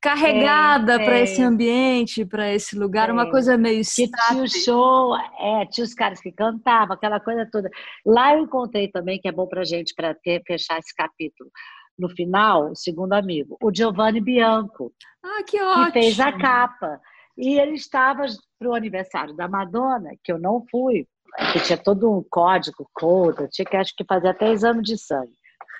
carregada 0.00 0.98
para 0.98 1.20
esse 1.20 1.42
ambiente, 1.42 2.24
para 2.24 2.52
esse 2.52 2.76
lugar, 2.76 3.10
uma 3.10 3.30
coisa 3.30 3.56
meio 3.56 3.82
que 3.84 4.08
tinha 4.08 4.42
o 4.42 4.48
show, 4.48 5.16
é, 5.38 5.66
tinha 5.66 5.84
os 5.84 5.94
caras 5.94 6.20
que 6.20 6.32
cantavam, 6.32 6.94
aquela 6.94 7.20
coisa 7.20 7.48
toda. 7.50 7.70
Lá 8.04 8.34
eu 8.34 8.44
encontrei 8.44 8.88
também 8.88 9.20
que 9.20 9.28
é 9.28 9.32
bom 9.32 9.46
para 9.46 9.64
gente 9.64 9.94
para 9.94 10.16
fechar 10.46 10.78
esse 10.78 10.94
capítulo. 10.94 11.50
No 11.98 12.08
final, 12.08 12.70
o 12.70 12.76
segundo 12.76 13.12
amigo, 13.12 13.56
o 13.62 13.74
Giovanni 13.74 14.20
Bianco. 14.20 14.92
Ah, 15.22 15.42
que 15.46 15.60
ótimo! 15.60 15.86
Que 15.86 15.92
fez 15.92 16.20
a 16.20 16.32
capa. 16.32 17.00
E 17.36 17.58
ele 17.58 17.74
estava 17.74 18.24
para 18.58 18.68
o 18.68 18.74
aniversário 18.74 19.34
da 19.34 19.48
Madonna, 19.48 20.10
que 20.22 20.32
eu 20.32 20.38
não 20.38 20.64
fui, 20.70 21.06
que 21.52 21.60
tinha 21.60 21.78
todo 21.78 22.10
um 22.10 22.24
código, 22.28 22.88
code, 22.92 23.48
tinha 23.50 23.64
que 23.64 23.76
acho 23.76 23.94
que 23.96 24.04
fazer 24.04 24.28
até 24.28 24.50
exame 24.52 24.82
de 24.82 24.98
sangue. 24.98 25.32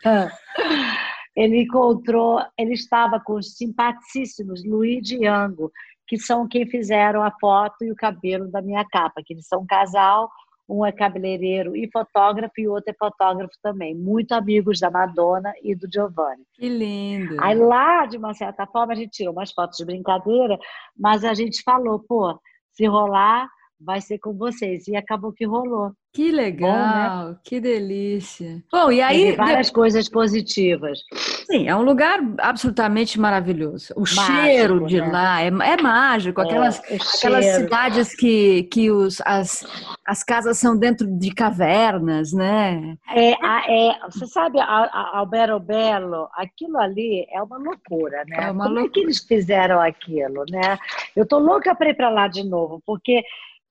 ele 1.36 1.62
encontrou, 1.62 2.40
ele 2.58 2.74
estava 2.74 3.20
com 3.20 3.34
os 3.34 3.56
simpaticíssimos 3.56 4.64
Luigi 4.64 5.16
e 5.16 5.26
Ango, 5.26 5.70
que 6.06 6.18
são 6.18 6.48
quem 6.48 6.66
fizeram 6.66 7.22
a 7.22 7.30
foto 7.40 7.84
e 7.84 7.92
o 7.92 7.96
cabelo 7.96 8.50
da 8.50 8.60
minha 8.60 8.84
capa, 8.84 9.22
que 9.24 9.32
eles 9.32 9.46
são 9.46 9.60
um 9.62 9.66
casal, 9.66 10.28
um 10.68 10.86
é 10.86 10.92
cabeleireiro 10.92 11.76
e 11.76 11.90
fotógrafo 11.90 12.54
e 12.58 12.68
o 12.68 12.72
outro 12.72 12.90
é 12.90 12.96
fotógrafo 12.96 13.54
também, 13.62 13.94
muito 13.94 14.32
amigos 14.32 14.78
da 14.78 14.90
Madonna 14.90 15.52
e 15.62 15.74
do 15.74 15.88
Giovanni. 15.92 16.44
Que 16.54 16.68
lindo! 16.68 17.36
Aí 17.40 17.56
lá, 17.56 18.06
de 18.06 18.16
uma 18.16 18.34
certa 18.34 18.66
forma, 18.66 18.92
a 18.92 18.96
gente 18.96 19.10
tirou 19.10 19.32
umas 19.32 19.52
fotos 19.52 19.76
de 19.76 19.84
brincadeira, 19.84 20.58
mas 20.96 21.24
a 21.24 21.34
gente 21.34 21.62
falou, 21.62 21.98
pô, 22.00 22.40
se 22.72 22.86
rolar, 22.86 23.48
vai 23.80 24.00
ser 24.00 24.18
com 24.18 24.32
vocês. 24.32 24.86
E 24.88 24.96
acabou 24.96 25.32
que 25.32 25.46
rolou. 25.46 25.92
Que 26.12 26.32
legal, 26.32 27.26
Bom, 27.26 27.30
né? 27.30 27.36
que 27.44 27.60
delícia. 27.60 28.60
Bom, 28.72 28.90
e 28.90 29.00
aí. 29.00 29.36
Várias 29.36 29.68
de... 29.68 29.72
coisas 29.72 30.08
positivas. 30.08 30.98
Sim, 31.46 31.68
é 31.68 31.76
um 31.76 31.82
lugar 31.82 32.18
absolutamente 32.38 33.18
maravilhoso. 33.18 33.94
O 33.94 34.00
mágico, 34.00 34.26
cheiro 34.26 34.86
de 34.86 35.00
né? 35.00 35.06
lá 35.06 35.40
é, 35.40 35.46
é 35.46 35.80
mágico. 35.80 36.40
É, 36.40 36.44
aquelas, 36.44 36.80
aquelas 37.16 37.44
cidades 37.44 38.16
que, 38.16 38.64
que 38.64 38.90
os, 38.90 39.20
as, 39.24 39.64
as 40.04 40.24
casas 40.24 40.58
são 40.58 40.76
dentro 40.76 41.06
de 41.06 41.32
cavernas, 41.32 42.32
né? 42.32 42.96
É, 43.14 43.30
é, 43.30 43.98
você 44.10 44.26
sabe, 44.26 44.58
a, 44.58 44.64
a 44.64 45.18
Albero 45.18 45.60
Belo, 45.60 46.28
aquilo 46.34 46.76
ali 46.78 47.24
é 47.30 47.40
uma 47.40 47.56
loucura, 47.56 48.24
né? 48.26 48.48
É 48.48 48.50
uma 48.50 48.64
Como 48.64 48.74
loucura. 48.74 48.86
é 48.86 48.88
que 48.88 49.00
eles 49.00 49.24
fizeram 49.24 49.80
aquilo, 49.80 50.44
né? 50.50 50.76
Eu 51.14 51.24
tô 51.24 51.38
louca 51.38 51.72
para 51.72 51.90
ir 51.90 51.94
para 51.94 52.10
lá 52.10 52.26
de 52.26 52.42
novo, 52.42 52.82
porque 52.84 53.22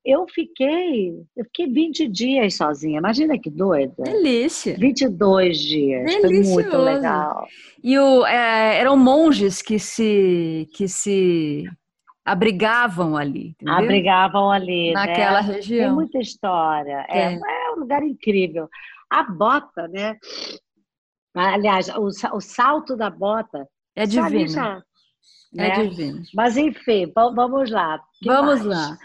eu 0.04 0.26
fiquei, 0.28 1.10
eu 1.36 1.44
fiquei 1.44 1.66
20 1.66 2.08
dias 2.08 2.54
sozinha. 2.54 2.98
Imagina 2.98 3.38
que 3.38 3.50
doida. 3.50 4.02
Delícia. 4.02 4.76
22 4.76 5.58
dias. 5.58 6.04
Delicioso. 6.04 6.54
Foi 6.54 6.62
muito 6.62 6.76
legal. 6.78 7.46
E 7.82 7.98
o, 7.98 8.26
é, 8.26 8.78
eram 8.78 8.96
monges 8.96 9.60
que 9.60 9.78
se 9.78 10.68
que 10.72 10.88
se 10.88 11.64
abrigavam 12.24 13.16
ali. 13.16 13.50
Entendeu? 13.50 13.74
Abrigavam 13.74 14.50
ali. 14.50 14.88
Né? 14.88 14.94
Naquela 14.94 15.42
né? 15.42 15.54
região. 15.54 15.86
Tem 15.86 15.94
muita 15.94 16.18
história. 16.18 17.06
É, 17.08 17.34
é, 17.34 17.72
um 17.76 17.80
lugar 17.80 18.02
incrível. 18.02 18.68
A 19.10 19.22
bota, 19.24 19.86
né? 19.88 20.16
Aliás, 21.34 21.88
o, 21.90 22.06
o 22.06 22.40
salto 22.40 22.96
da 22.96 23.10
bota. 23.10 23.68
É 23.94 24.06
divino. 24.06 24.60
é 24.60 24.82
né? 25.52 25.82
divino. 25.82 26.22
Mas 26.34 26.56
enfim, 26.56 27.10
vamos 27.14 27.70
lá. 27.70 28.00
Que 28.20 28.28
vamos 28.28 28.64
mais? 28.64 28.66
lá. 28.66 28.98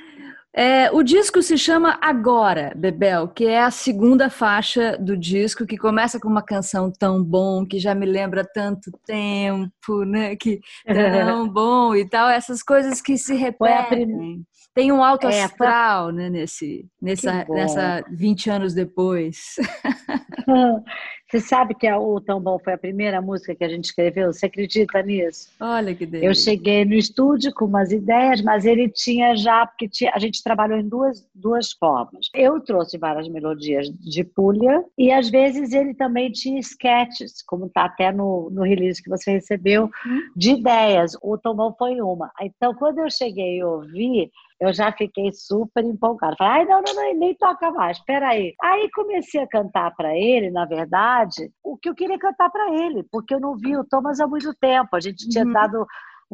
É, 0.57 0.89
o 0.89 1.03
disco 1.03 1.41
se 1.41 1.57
chama 1.57 1.99
Agora, 2.01 2.71
Bebel, 2.77 3.27
que 3.27 3.45
é 3.45 3.61
a 3.61 3.69
segunda 3.69 4.29
faixa 4.29 4.97
do 4.97 5.17
disco, 5.17 5.65
que 5.65 5.77
começa 5.77 6.17
com 6.17 6.29
uma 6.29 6.41
canção 6.41 6.89
tão 6.89 7.21
bom, 7.21 7.65
que 7.65 7.77
já 7.77 7.93
me 7.93 8.05
lembra 8.05 8.45
tanto 8.45 8.89
tempo, 9.05 10.05
né? 10.05 10.37
Que 10.37 10.61
tão 10.87 11.49
bom 11.49 11.93
e 11.93 12.07
tal, 12.07 12.29
essas 12.29 12.63
coisas 12.63 13.01
que 13.01 13.17
se 13.17 13.35
repetem. 13.35 14.45
Tem 14.73 14.93
um 14.93 15.03
alto 15.03 15.27
é, 15.27 15.43
astral, 15.43 16.11
né, 16.11 16.29
nesse, 16.29 16.85
nessa, 17.01 17.45
nessa 17.49 18.05
20 18.11 18.49
anos 18.49 18.73
depois. 18.73 19.55
Você 21.35 21.41
sabe 21.41 21.75
que 21.75 21.85
a 21.85 21.99
O 21.99 22.21
Tão 22.21 22.39
Bom 22.39 22.57
foi 22.57 22.71
a 22.71 22.77
primeira 22.77 23.21
música 23.21 23.53
que 23.53 23.63
a 23.65 23.67
gente 23.67 23.83
escreveu? 23.83 24.31
Você 24.31 24.45
acredita 24.45 25.01
nisso? 25.03 25.49
Olha 25.59 25.93
que 25.93 26.05
delícia. 26.05 26.29
Eu 26.29 26.33
cheguei 26.33 26.85
no 26.85 26.93
estúdio 26.93 27.53
com 27.53 27.65
umas 27.65 27.91
ideias, 27.91 28.41
mas 28.41 28.63
ele 28.63 28.87
tinha 28.87 29.35
já, 29.35 29.65
porque 29.65 29.89
tinha, 29.89 30.13
a 30.15 30.19
gente 30.19 30.41
trabalhou 30.41 30.79
em 30.79 30.87
duas, 30.87 31.27
duas 31.35 31.73
formas. 31.73 32.29
Eu 32.33 32.61
trouxe 32.61 32.97
várias 32.97 33.27
melodias 33.27 33.89
de 33.99 34.23
Puglia 34.23 34.81
e 34.97 35.11
às 35.11 35.29
vezes 35.29 35.73
ele 35.73 35.93
também 35.93 36.31
tinha 36.31 36.57
sketches, 36.57 37.41
como 37.45 37.65
está 37.65 37.83
até 37.83 38.13
no, 38.13 38.49
no 38.49 38.63
release 38.63 39.03
que 39.03 39.09
você 39.09 39.31
recebeu, 39.31 39.89
hum. 40.07 40.21
de 40.37 40.51
ideias. 40.51 41.17
O 41.21 41.37
Tão 41.37 41.53
Bom 41.53 41.75
foi 41.77 41.99
uma. 41.99 42.31
Então, 42.39 42.73
quando 42.75 42.99
eu 42.99 43.11
cheguei 43.11 43.57
e 43.57 43.63
ouvi, 43.63 44.31
eu 44.59 44.71
já 44.71 44.91
fiquei 44.91 45.31
super 45.33 45.83
empolgada. 45.83 46.35
Falei, 46.37 46.53
ai, 46.59 46.65
não, 46.65 46.81
não, 46.81 46.95
não, 46.95 47.13
nem 47.15 47.35
toca 47.35 47.71
mais, 47.71 47.97
espera 47.97 48.29
aí. 48.29 48.53
Aí 48.61 48.89
comecei 48.91 49.41
a 49.41 49.47
cantar 49.47 49.93
para 49.95 50.17
ele, 50.17 50.49
na 50.49 50.65
verdade, 50.65 51.24
o 51.63 51.77
que 51.77 51.89
eu 51.89 51.95
queria 51.95 52.17
cantar 52.17 52.49
para 52.49 52.73
ele, 52.73 53.03
porque 53.11 53.33
eu 53.33 53.39
não 53.39 53.55
vi 53.55 53.75
o 53.75 53.83
Thomas 53.83 54.19
há 54.19 54.27
muito 54.27 54.53
tempo. 54.55 54.95
A 54.95 54.99
gente 54.99 55.27
tinha 55.29 55.45
uhum. 55.45 55.53
dado 55.53 55.85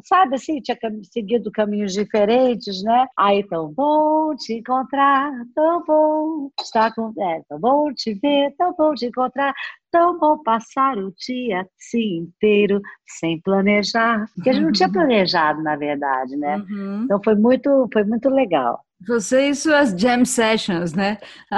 sabe 0.03 0.35
assim, 0.35 0.61
tinha 0.61 0.77
seguido 1.11 1.51
caminhos 1.51 1.93
diferentes, 1.93 2.81
né? 2.83 3.07
Aí 3.17 3.43
tão 3.47 3.71
bom 3.73 4.33
te 4.35 4.53
encontrar, 4.53 5.31
tão 5.53 5.83
bom 5.83 6.49
estar 6.61 6.93
com, 6.95 7.13
é, 7.19 7.41
tão 7.47 7.59
bom 7.59 7.93
te 7.93 8.13
ver, 8.13 8.53
tão 8.57 8.73
bom 8.73 8.93
te 8.93 9.07
encontrar, 9.07 9.53
tão 9.91 10.17
bom 10.17 10.41
passar 10.41 10.97
o 10.97 11.13
dia 11.17 11.67
assim 11.77 12.19
inteiro 12.19 12.81
sem 13.05 13.41
planejar, 13.41 14.25
porque 14.33 14.49
a 14.49 14.53
gente 14.53 14.63
não 14.63 14.71
tinha 14.71 14.91
planejado 14.91 15.61
na 15.61 15.75
verdade, 15.75 16.37
né? 16.37 16.57
Uhum. 16.57 17.03
Então 17.03 17.19
foi 17.23 17.35
muito, 17.35 17.89
foi 17.91 18.03
muito 18.03 18.29
legal. 18.29 18.79
Você 19.07 19.49
e 19.49 19.55
suas 19.55 19.91
jam 19.99 20.23
sessions, 20.23 20.93
né? 20.93 21.17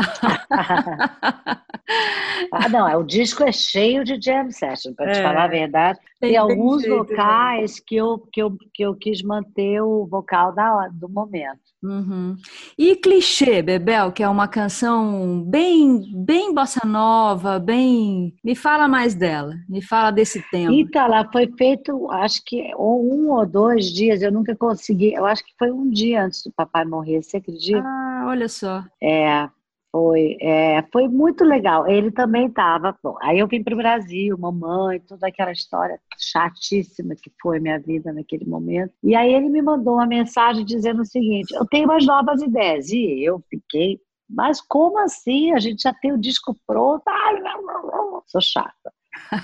ah, 2.52 2.70
não, 2.70 2.88
é, 2.88 2.96
o 2.96 3.04
disco 3.04 3.44
é 3.44 3.52
cheio 3.52 4.04
de 4.06 4.18
jam 4.22 4.50
sessions, 4.50 4.96
para 4.96 5.12
te 5.12 5.20
é, 5.20 5.24
falar 5.24 5.44
a 5.44 5.48
verdade. 5.48 6.00
Tem, 6.28 6.38
alguns 6.38 6.82
jeito, 6.82 6.96
né? 6.96 6.98
vocais 6.98 7.80
que, 7.80 7.96
eu, 7.96 8.18
que, 8.32 8.42
eu, 8.42 8.58
que 8.74 8.84
eu 8.84 8.96
quis 8.96 9.22
manter 9.22 9.82
o 9.82 10.06
vocal 10.06 10.54
da, 10.54 10.88
do 10.88 11.10
momento. 11.10 11.60
Uhum. 11.84 12.36
E 12.78 12.96
Clichê, 12.96 13.62
Bebel, 13.62 14.12
que 14.12 14.24
é 14.24 14.30
uma 14.30 14.48
canção 14.48 15.44
bem, 15.44 16.02
bem 16.16 16.54
bossa 16.54 16.88
nova, 16.88 17.60
bem. 17.60 18.34
Me 18.44 18.56
fala 18.56 18.88
mais 18.88 19.14
dela, 19.14 19.56
me 19.68 19.82
fala 19.82 20.12
desse 20.12 20.42
tema. 20.50 20.74
Então, 20.74 21.04
ela 21.04 21.30
foi 21.30 21.52
feito, 21.58 22.10
acho 22.10 22.42
que 22.46 22.74
um 22.76 23.32
ou 23.32 23.46
dois 23.46 23.92
dias, 23.92 24.22
eu 24.22 24.32
nunca 24.32 24.56
consegui, 24.56 25.14
eu 25.14 25.26
acho 25.26 25.44
que 25.44 25.54
foi 25.60 25.72
um 25.72 25.90
dia 25.90 26.24
antes 26.24 26.42
do 26.44 26.54
papai 26.54 26.86
morrer, 26.86 27.22
você 27.22 27.38
acredita? 27.38 27.84
Ah, 27.84 28.26
olha 28.28 28.48
só. 28.48 28.84
É, 29.02 29.50
foi, 29.94 30.38
é, 30.42 30.82
foi 30.92 31.08
muito 31.08 31.44
legal. 31.44 31.88
Ele 31.88 32.12
também 32.12 32.48
estava. 32.48 32.98
Aí 33.22 33.38
eu 33.38 33.48
vim 33.48 33.64
para 33.64 33.76
o 33.76 33.78
Brasil, 33.78 34.36
mamãe, 34.40 35.00
toda 35.00 35.28
aquela 35.28 35.52
história 35.52 36.00
chatíssima 36.18 37.16
que 37.16 37.32
foi 37.40 37.60
minha 37.60 37.80
vida 37.80 38.12
naquele 38.12 38.46
momento. 38.46 38.92
E 39.04 39.16
aí 39.16 39.32
ele 39.32 39.50
me 39.50 39.62
mandou 39.62 39.94
uma 39.94 40.08
mensagem 40.08 40.66
dizendo 40.66 41.04
o 41.04 41.06
seguinte: 41.06 41.54
eu 41.54 41.66
tenho 41.68 41.86
umas 41.86 42.04
novas 42.08 42.42
ideias. 42.42 42.90
E 42.90 43.24
eu 43.24 43.40
fiquei, 43.48 44.00
mas 44.28 44.60
como 44.60 44.98
assim? 44.98 45.54
A 45.54 45.60
gente 45.60 45.84
já 45.84 45.94
tem 45.94 46.12
o 46.12 46.18
disco 46.20 46.58
pronto. 46.66 47.04
Ai, 47.08 47.40
não, 47.40 47.62
não, 47.62 47.88
não. 47.88 48.24
Sou 48.26 48.42
chata. 48.42 48.92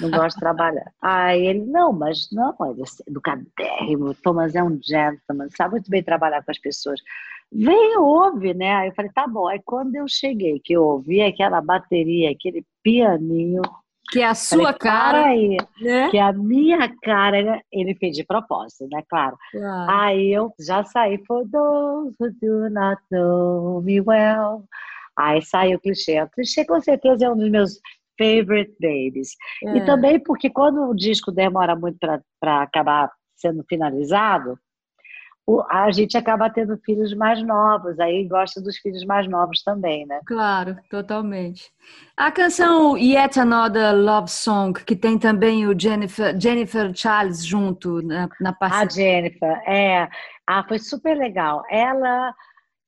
Não 0.02 0.10
gosto 0.10 0.38
de 0.38 0.40
trabalhar. 0.40 0.92
Aí 1.00 1.46
ele, 1.46 1.64
não, 1.66 1.94
mas 1.94 2.28
não, 2.32 2.56
ele 2.72 2.82
é 2.82 2.86
educadérrimo, 3.08 4.16
Thomas 4.16 4.56
é 4.56 4.64
um 4.64 4.80
gentleman, 4.82 5.48
sabe 5.56 5.74
muito 5.74 5.92
bem 5.92 6.04
trabalhar 6.04 6.44
com 6.44 6.50
as 6.50 6.58
pessoas. 6.58 7.00
Vem, 7.52 7.98
ouve, 7.98 8.54
né? 8.54 8.76
Aí 8.76 8.90
eu 8.90 8.96
falei, 8.96 9.12
tá 9.12 9.28
bom. 9.28 9.48
Aí 9.48 9.60
quando 9.66 9.96
eu 9.96 10.06
cheguei, 10.08 10.60
que 10.64 10.74
eu 10.74 10.84
ouvi 10.84 11.22
aquela 11.22 11.62
bateria, 11.62 12.32
aquele 12.32 12.64
pianinho. 12.84 13.62
Que 14.12 14.22
é 14.22 14.28
a 14.28 14.36
sua 14.36 14.58
falei, 14.58 14.80
cara. 14.80 15.26
Aí, 15.26 15.58
né? 15.82 16.10
Que 16.10 16.18
é 16.18 16.22
a 16.22 16.34
minha 16.34 16.94
cara, 17.02 17.62
ele 17.72 17.96
fez 17.96 18.16
de 18.16 18.24
propósito, 18.24 18.88
né? 18.92 19.04
Claro. 19.08 19.38
claro. 19.52 19.92
Aí 19.92 20.32
eu 20.32 20.52
já 20.60 20.84
saí, 20.84 21.24
for 21.26 21.48
those 21.50 22.16
who 22.20 22.32
do 22.42 22.70
not 22.70 23.02
know 23.12 23.82
me 23.82 24.02
well. 24.02 24.64
Aí 25.18 25.42
saiu 25.42 25.78
o 25.78 25.82
clichê. 25.82 26.22
O 26.22 26.30
clichê 26.30 26.66
com 26.66 26.80
certeza 26.80 27.26
é 27.26 27.30
um 27.30 27.38
dos 27.38 27.50
meus 27.50 27.80
favorite 28.18 28.76
babies. 28.80 29.36
É. 29.64 29.78
E 29.78 29.86
também 29.86 30.20
porque 30.20 30.50
quando 30.50 30.90
o 30.90 30.96
disco 30.96 31.32
demora 31.32 31.76
muito 31.76 31.98
para 32.40 32.62
acabar 32.62 33.12
sendo 33.36 33.64
finalizado, 33.68 34.58
a 35.70 35.92
gente 35.92 36.18
acaba 36.18 36.50
tendo 36.50 36.78
filhos 36.86 37.14
mais 37.16 37.42
novos, 37.44 38.00
aí 38.00 38.28
gosta 38.28 38.62
dos 38.62 38.78
filhos 38.78 39.04
mais 39.06 39.28
novos 39.28 39.64
também, 39.64 40.06
né? 40.06 40.20
Claro, 40.26 40.78
totalmente. 40.90 41.72
A 42.16 42.32
canção 42.32 42.98
Yet 42.98 43.40
Another 43.40 43.96
Love 43.96 44.30
Song, 44.30 44.74
que 44.84 44.96
tem 44.96 45.18
também 45.18 45.66
o 45.66 45.80
Jennifer, 45.80 46.40
Jennifer 46.40 46.92
Charles 46.94 47.44
junto 47.46 48.02
na, 48.02 48.30
na 48.40 48.54
parceria. 48.54 48.86
A 48.86 48.90
Jennifer, 48.90 49.64
é. 49.68 50.10
Ah, 50.46 50.64
foi 50.68 50.80
super 50.80 51.18
legal. 51.18 51.64
Ela 51.70 52.34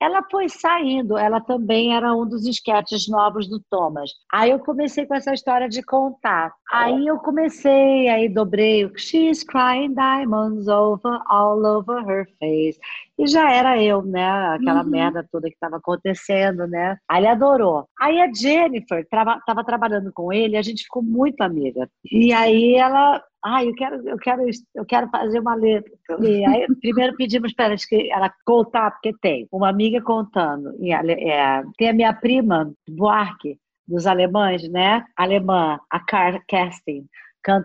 ela 0.02 0.24
foi 0.32 0.50
saindo, 0.50 1.16
ela 1.16 1.40
também 1.40 1.96
era 1.96 2.12
um 2.16 2.28
dos 2.28 2.48
esquetes 2.48 3.08
novos 3.08 3.48
do 3.48 3.62
Thomas. 3.70 4.10
Aí 4.34 4.50
eu 4.50 4.58
comecei 4.58 5.06
com 5.06 5.14
essa 5.14 5.32
história 5.32 5.70
de 5.70 5.84
contar. 5.84 6.52
Aí 6.72 7.06
eu 7.06 7.20
comecei, 7.20 8.10
aí 8.10 8.28
dobrei 8.28 8.84
o 8.86 8.98
She's 8.98 9.44
crying 9.44 9.94
diamonds 9.94 10.68
over 10.68 11.20
all 11.28 11.64
over 11.64 12.04
her 12.10 12.28
face. 12.40 12.80
E 13.20 13.28
já 13.28 13.52
era 13.52 13.80
eu, 13.80 14.02
né? 14.02 14.28
Aquela 14.56 14.84
uhum. 14.84 14.90
merda 14.90 15.28
toda 15.32 15.48
que 15.48 15.54
estava 15.54 15.78
acontecendo, 15.78 16.66
né? 16.66 16.98
Aí 17.08 17.20
ele 17.20 17.28
adorou. 17.28 17.88
Aí 18.00 18.20
a 18.20 18.34
Jennifer 18.34 19.02
estava 19.02 19.64
trabalhando 19.64 20.12
com 20.12 20.34
ele, 20.34 20.58
a 20.58 20.64
gente 20.64 20.84
ficou 20.84 21.04
muito 21.04 21.42
amiga. 21.42 21.88
E 22.12 22.34
aí 22.34 22.74
ela 22.74 23.22
ah, 23.44 23.64
eu 23.66 23.74
quero, 23.74 24.08
eu 24.08 24.18
quero, 24.18 24.44
eu 24.76 24.86
quero 24.86 25.10
fazer 25.10 25.40
uma 25.40 25.56
letra. 25.56 25.92
E 26.22 26.46
aí, 26.46 26.68
primeiro 26.80 27.16
pedimos 27.16 27.54
para 27.54 27.76
ela 28.12 28.32
contar, 28.46 28.92
porque 28.92 29.14
tem 29.20 29.48
uma 29.52 29.70
amiga 29.70 30.02
contando. 30.02 30.76
E 30.80 30.94
é, 30.94 31.64
tem 31.78 31.90
a 31.90 31.94
minha 31.94 32.14
prima, 32.14 32.72
Buarque, 32.88 33.58
dos 33.88 34.06
alemães, 34.06 34.70
né? 34.70 35.04
Alemã, 35.18 35.80
a 35.90 36.00
Car 36.00 36.40
Casting, 36.48 37.06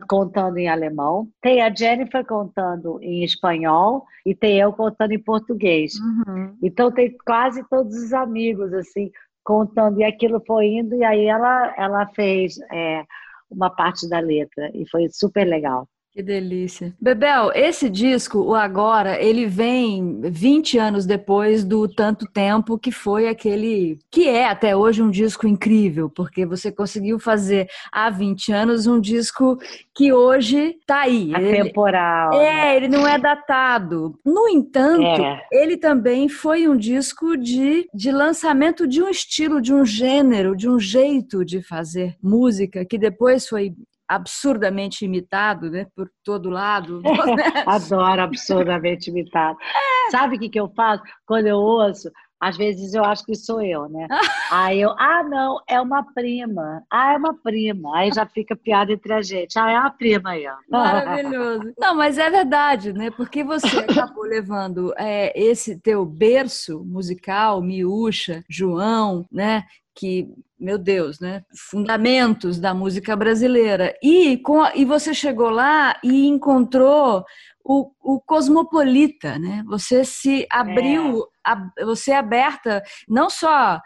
contando 0.09 0.57
em 0.57 0.69
alemão. 0.69 1.29
Tem 1.43 1.61
a 1.61 1.73
Jennifer 1.73 2.25
contando 2.25 2.99
em 3.03 3.23
espanhol 3.23 4.05
e 4.25 4.35
tem 4.35 4.59
eu 4.59 4.73
contando 4.73 5.13
em 5.13 5.23
português. 5.23 5.95
Uhum. 6.01 6.57
Então 6.63 6.91
tem 6.91 7.15
quase 7.25 7.63
todos 7.69 7.95
os 7.95 8.13
amigos 8.13 8.73
assim 8.73 9.11
contando 9.45 10.01
e 10.01 10.05
aquilo 10.05 10.43
foi 10.45 10.67
indo 10.67 10.97
e 10.97 11.05
aí 11.05 11.27
ela 11.27 11.73
ela 11.77 12.07
fez 12.17 12.59
é, 12.73 13.05
uma 13.51 13.71
parte 13.71 14.09
da 14.09 14.21
letra 14.21 14.71
e 14.75 14.89
foi 14.89 15.09
super 15.11 15.47
legal. 15.47 15.89
Que 16.17 16.23
delícia. 16.23 16.95
Bebel, 16.99 17.53
esse 17.55 17.91
disco, 17.91 18.39
o 18.39 18.55
Agora, 18.55 19.23
ele 19.23 19.45
vem 19.45 20.19
20 20.23 20.79
anos 20.79 21.05
depois 21.05 21.63
do 21.63 21.87
Tanto 21.87 22.25
Tempo, 22.25 22.79
que 22.79 22.91
foi 22.91 23.29
aquele. 23.29 23.99
que 24.11 24.27
é 24.27 24.49
até 24.49 24.75
hoje 24.75 25.03
um 25.03 25.11
disco 25.11 25.47
incrível, 25.47 26.09
porque 26.09 26.47
você 26.47 26.73
conseguiu 26.73 27.19
fazer 27.19 27.69
há 27.93 28.09
20 28.09 28.51
anos 28.51 28.87
um 28.87 28.99
disco 28.99 29.59
que 29.95 30.11
hoje 30.11 30.79
tá 30.87 31.03
aí. 31.03 31.35
Atemporal. 31.35 32.33
Ele, 32.33 32.43
é, 32.43 32.55
né? 32.55 32.77
ele 32.77 32.89
não 32.89 33.07
é 33.07 33.19
datado. 33.19 34.19
No 34.25 34.49
entanto, 34.49 35.23
é. 35.23 35.47
ele 35.53 35.77
também 35.77 36.31
foi 36.31 36.67
um 36.67 36.79
disco 36.79 37.37
de, 37.37 37.87
de 37.93 38.11
lançamento 38.11 38.89
de 38.89 39.03
um 39.03 39.09
estilo, 39.11 39.61
de 39.61 39.75
um 39.75 39.85
gênero, 39.85 40.57
de 40.57 40.67
um 40.67 40.81
jeito 40.81 41.45
de 41.45 41.61
fazer 41.61 42.17
música, 42.23 42.87
que 42.87 42.97
depois 42.97 43.47
foi 43.47 43.75
absurdamente 44.09 45.05
imitado, 45.05 45.71
né, 45.71 45.87
por 45.95 46.11
todo 46.25 46.51
lado. 46.51 47.03
Adoro 47.67 48.23
absurdamente 48.23 49.11
imitado. 49.11 49.59
É. 49.61 50.11
Sabe 50.11 50.37
o 50.37 50.39
que, 50.39 50.49
que 50.49 50.61
eu 50.61 50.69
faço 50.75 51.03
quando 51.27 51.47
eu 51.47 51.57
ouço? 51.57 52.11
Às 52.41 52.57
vezes 52.57 52.95
eu 52.95 53.05
acho 53.05 53.25
que 53.25 53.35
sou 53.35 53.63
eu, 53.63 53.89
né? 53.89 54.07
Aí 54.51 54.81
eu, 54.81 54.91
ah, 54.91 55.23
não, 55.23 55.61
é 55.69 55.81
uma 55.81 56.03
prima. 56.13 56.83
Ah, 56.91 57.15
é 57.15 57.17
uma 57.17 57.35
prima. 57.35 57.97
Aí 57.97 58.13
já 58.13 58.27
fica 58.27 58.55
piada 58.55 58.93
entre 58.93 59.13
a 59.13 59.23
gente. 59.23 59.59
Ah, 59.59 59.71
é 59.71 59.79
uma 59.79 59.91
prima 59.91 60.31
aí, 60.31 60.47
ó. 60.47 60.55
Maravilhoso. 60.71 61.73
Não, 61.79 61.95
mas 61.95 62.19
é 62.19 62.31
verdade, 62.31 62.93
né? 62.93 63.11
Porque 63.11 63.43
você 63.43 63.79
acabou 63.79 64.25
levando 64.25 64.93
é, 64.97 65.33
esse 65.39 65.79
teu 65.79 66.05
berço 66.05 66.85
musical, 66.85 67.61
Miúcha, 67.61 68.45
João, 68.49 69.27
né? 69.33 69.65
que, 69.97 70.29
meu 70.61 70.77
Deus, 70.77 71.19
né? 71.19 71.43
Fundamentos 71.71 72.61
da 72.61 72.75
música 72.75 73.17
brasileira. 73.17 73.97
E, 74.03 74.37
com, 74.37 74.63
e 74.75 74.85
você 74.85 75.15
chegou 75.15 75.49
lá 75.49 75.99
e 76.05 76.27
encontrou 76.27 77.25
o, 77.69 77.91
o 78.01 78.21
cosmopolita, 78.21 79.39
né? 79.39 79.65
Você 79.67 80.05
se 80.05 80.47
abriu, 80.51 81.27
é. 81.45 81.85
você 81.85 82.13
é 82.13 82.17
aberta, 82.17 82.81
não 83.09 83.29
só. 83.29 83.81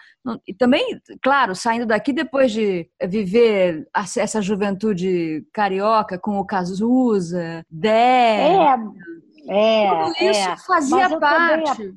E 0.47 0.53
também, 0.53 1.01
claro, 1.23 1.55
saindo 1.55 1.87
daqui 1.87 2.13
depois 2.13 2.53
de 2.53 2.91
viver 3.09 3.89
essa 4.19 4.43
juventude 4.43 5.47
carioca 5.53 6.19
com 6.19 6.39
o 6.39 6.45
Cazuza, 6.45 7.65
Dé. 7.71 8.53
É, 8.53 8.77
é. 9.49 9.89
Tudo 9.89 10.31
isso 10.31 10.49
é. 10.51 10.57
fazia 10.59 11.19
parte. 11.19 11.77
Também, 11.77 11.95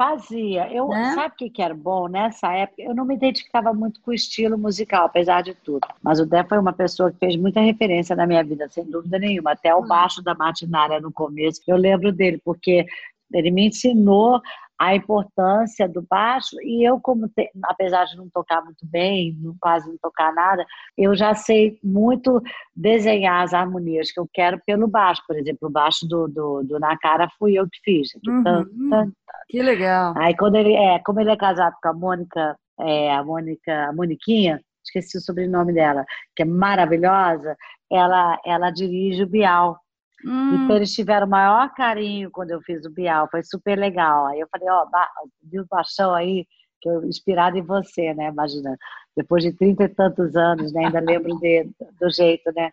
Fazia. 0.00 0.66
Eu, 0.72 0.88
né? 0.88 1.12
Sabe 1.14 1.34
o 1.34 1.36
que, 1.36 1.50
que 1.50 1.60
era 1.60 1.74
bom? 1.74 2.08
Nessa 2.08 2.50
época, 2.54 2.80
eu 2.80 2.94
não 2.94 3.04
me 3.04 3.14
identificava 3.14 3.70
muito 3.74 4.00
com 4.00 4.12
o 4.12 4.14
estilo 4.14 4.56
musical, 4.56 5.04
apesar 5.04 5.42
de 5.42 5.52
tudo. 5.52 5.86
Mas 6.02 6.18
o 6.18 6.24
Dé 6.24 6.42
foi 6.42 6.58
uma 6.58 6.72
pessoa 6.72 7.10
que 7.12 7.18
fez 7.18 7.36
muita 7.36 7.60
referência 7.60 8.16
na 8.16 8.26
minha 8.26 8.42
vida, 8.42 8.66
sem 8.70 8.82
dúvida 8.82 9.18
nenhuma. 9.18 9.52
Até 9.52 9.74
o 9.74 9.80
hum. 9.80 9.86
baixo 9.86 10.22
da 10.22 10.34
matinária 10.34 10.98
no 11.02 11.12
começo, 11.12 11.60
eu 11.66 11.76
lembro 11.76 12.10
dele, 12.12 12.40
porque 12.42 12.86
ele 13.30 13.50
me 13.50 13.68
ensinou 13.68 14.40
a 14.80 14.94
importância 14.94 15.86
do 15.86 16.00
baixo 16.00 16.56
e 16.62 16.88
eu 16.88 16.98
como 16.98 17.28
te, 17.28 17.50
apesar 17.64 18.06
de 18.06 18.16
não 18.16 18.30
tocar 18.30 18.64
muito 18.64 18.86
bem, 18.86 19.36
não, 19.38 19.54
quase 19.60 19.86
não 19.86 19.98
tocar 19.98 20.32
nada, 20.32 20.64
eu 20.96 21.14
já 21.14 21.34
sei 21.34 21.78
muito 21.84 22.42
desenhar 22.74 23.44
as 23.44 23.52
harmonias 23.52 24.10
que 24.10 24.18
eu 24.18 24.26
quero 24.32 24.58
pelo 24.64 24.88
baixo, 24.88 25.22
por 25.28 25.36
exemplo, 25.36 25.68
o 25.68 25.70
baixo 25.70 26.08
do, 26.08 26.26
do, 26.26 26.62
do 26.62 26.80
Na 26.80 26.96
Cara 26.96 27.28
fui 27.38 27.58
eu 27.58 27.68
que 27.68 27.78
fiz. 27.84 28.08
Uhum. 28.26 28.42
Tan, 28.42 28.64
tan, 28.88 29.12
que 29.50 29.62
legal. 29.62 30.14
Aí 30.16 30.34
quando 30.34 30.54
ele 30.54 30.72
é, 30.72 30.98
como 31.00 31.20
ele 31.20 31.30
é 31.30 31.36
casado 31.36 31.76
com 31.82 31.88
a 31.88 31.92
Mônica, 31.92 32.56
é, 32.80 33.12
a 33.12 33.22
Mônica, 33.22 33.88
a 33.88 33.92
Moniquinha, 33.92 34.62
esqueci 34.82 35.18
o 35.18 35.20
sobrenome 35.20 35.74
dela, 35.74 36.06
que 36.34 36.42
é 36.42 36.46
maravilhosa, 36.46 37.54
ela 37.92 38.40
ela 38.46 38.70
dirige 38.70 39.24
o 39.24 39.28
Bial. 39.28 39.78
Hum. 40.24 40.64
Então 40.64 40.76
eles 40.76 40.92
tiveram 40.92 41.26
o 41.26 41.30
maior 41.30 41.72
carinho 41.74 42.30
quando 42.30 42.50
eu 42.50 42.60
fiz 42.62 42.84
o 42.84 42.90
Bial, 42.90 43.28
foi 43.30 43.42
super 43.42 43.78
legal. 43.78 44.26
Aí 44.26 44.40
eu 44.40 44.48
falei, 44.50 44.68
ó, 44.68 44.84
oh, 44.84 45.28
viu 45.42 45.66
paixão 45.68 46.14
aí, 46.14 46.46
que 46.80 46.88
eu 46.88 47.04
inspirado 47.04 47.58
em 47.58 47.62
você, 47.62 48.14
né? 48.14 48.28
Imagina, 48.28 48.76
depois 49.16 49.42
de 49.42 49.52
trinta 49.52 49.84
e 49.84 49.88
tantos 49.88 50.34
anos, 50.36 50.72
né? 50.72 50.86
ainda 50.86 51.00
lembro 51.00 51.38
de, 51.38 51.68
do 52.00 52.10
jeito, 52.10 52.50
né? 52.54 52.70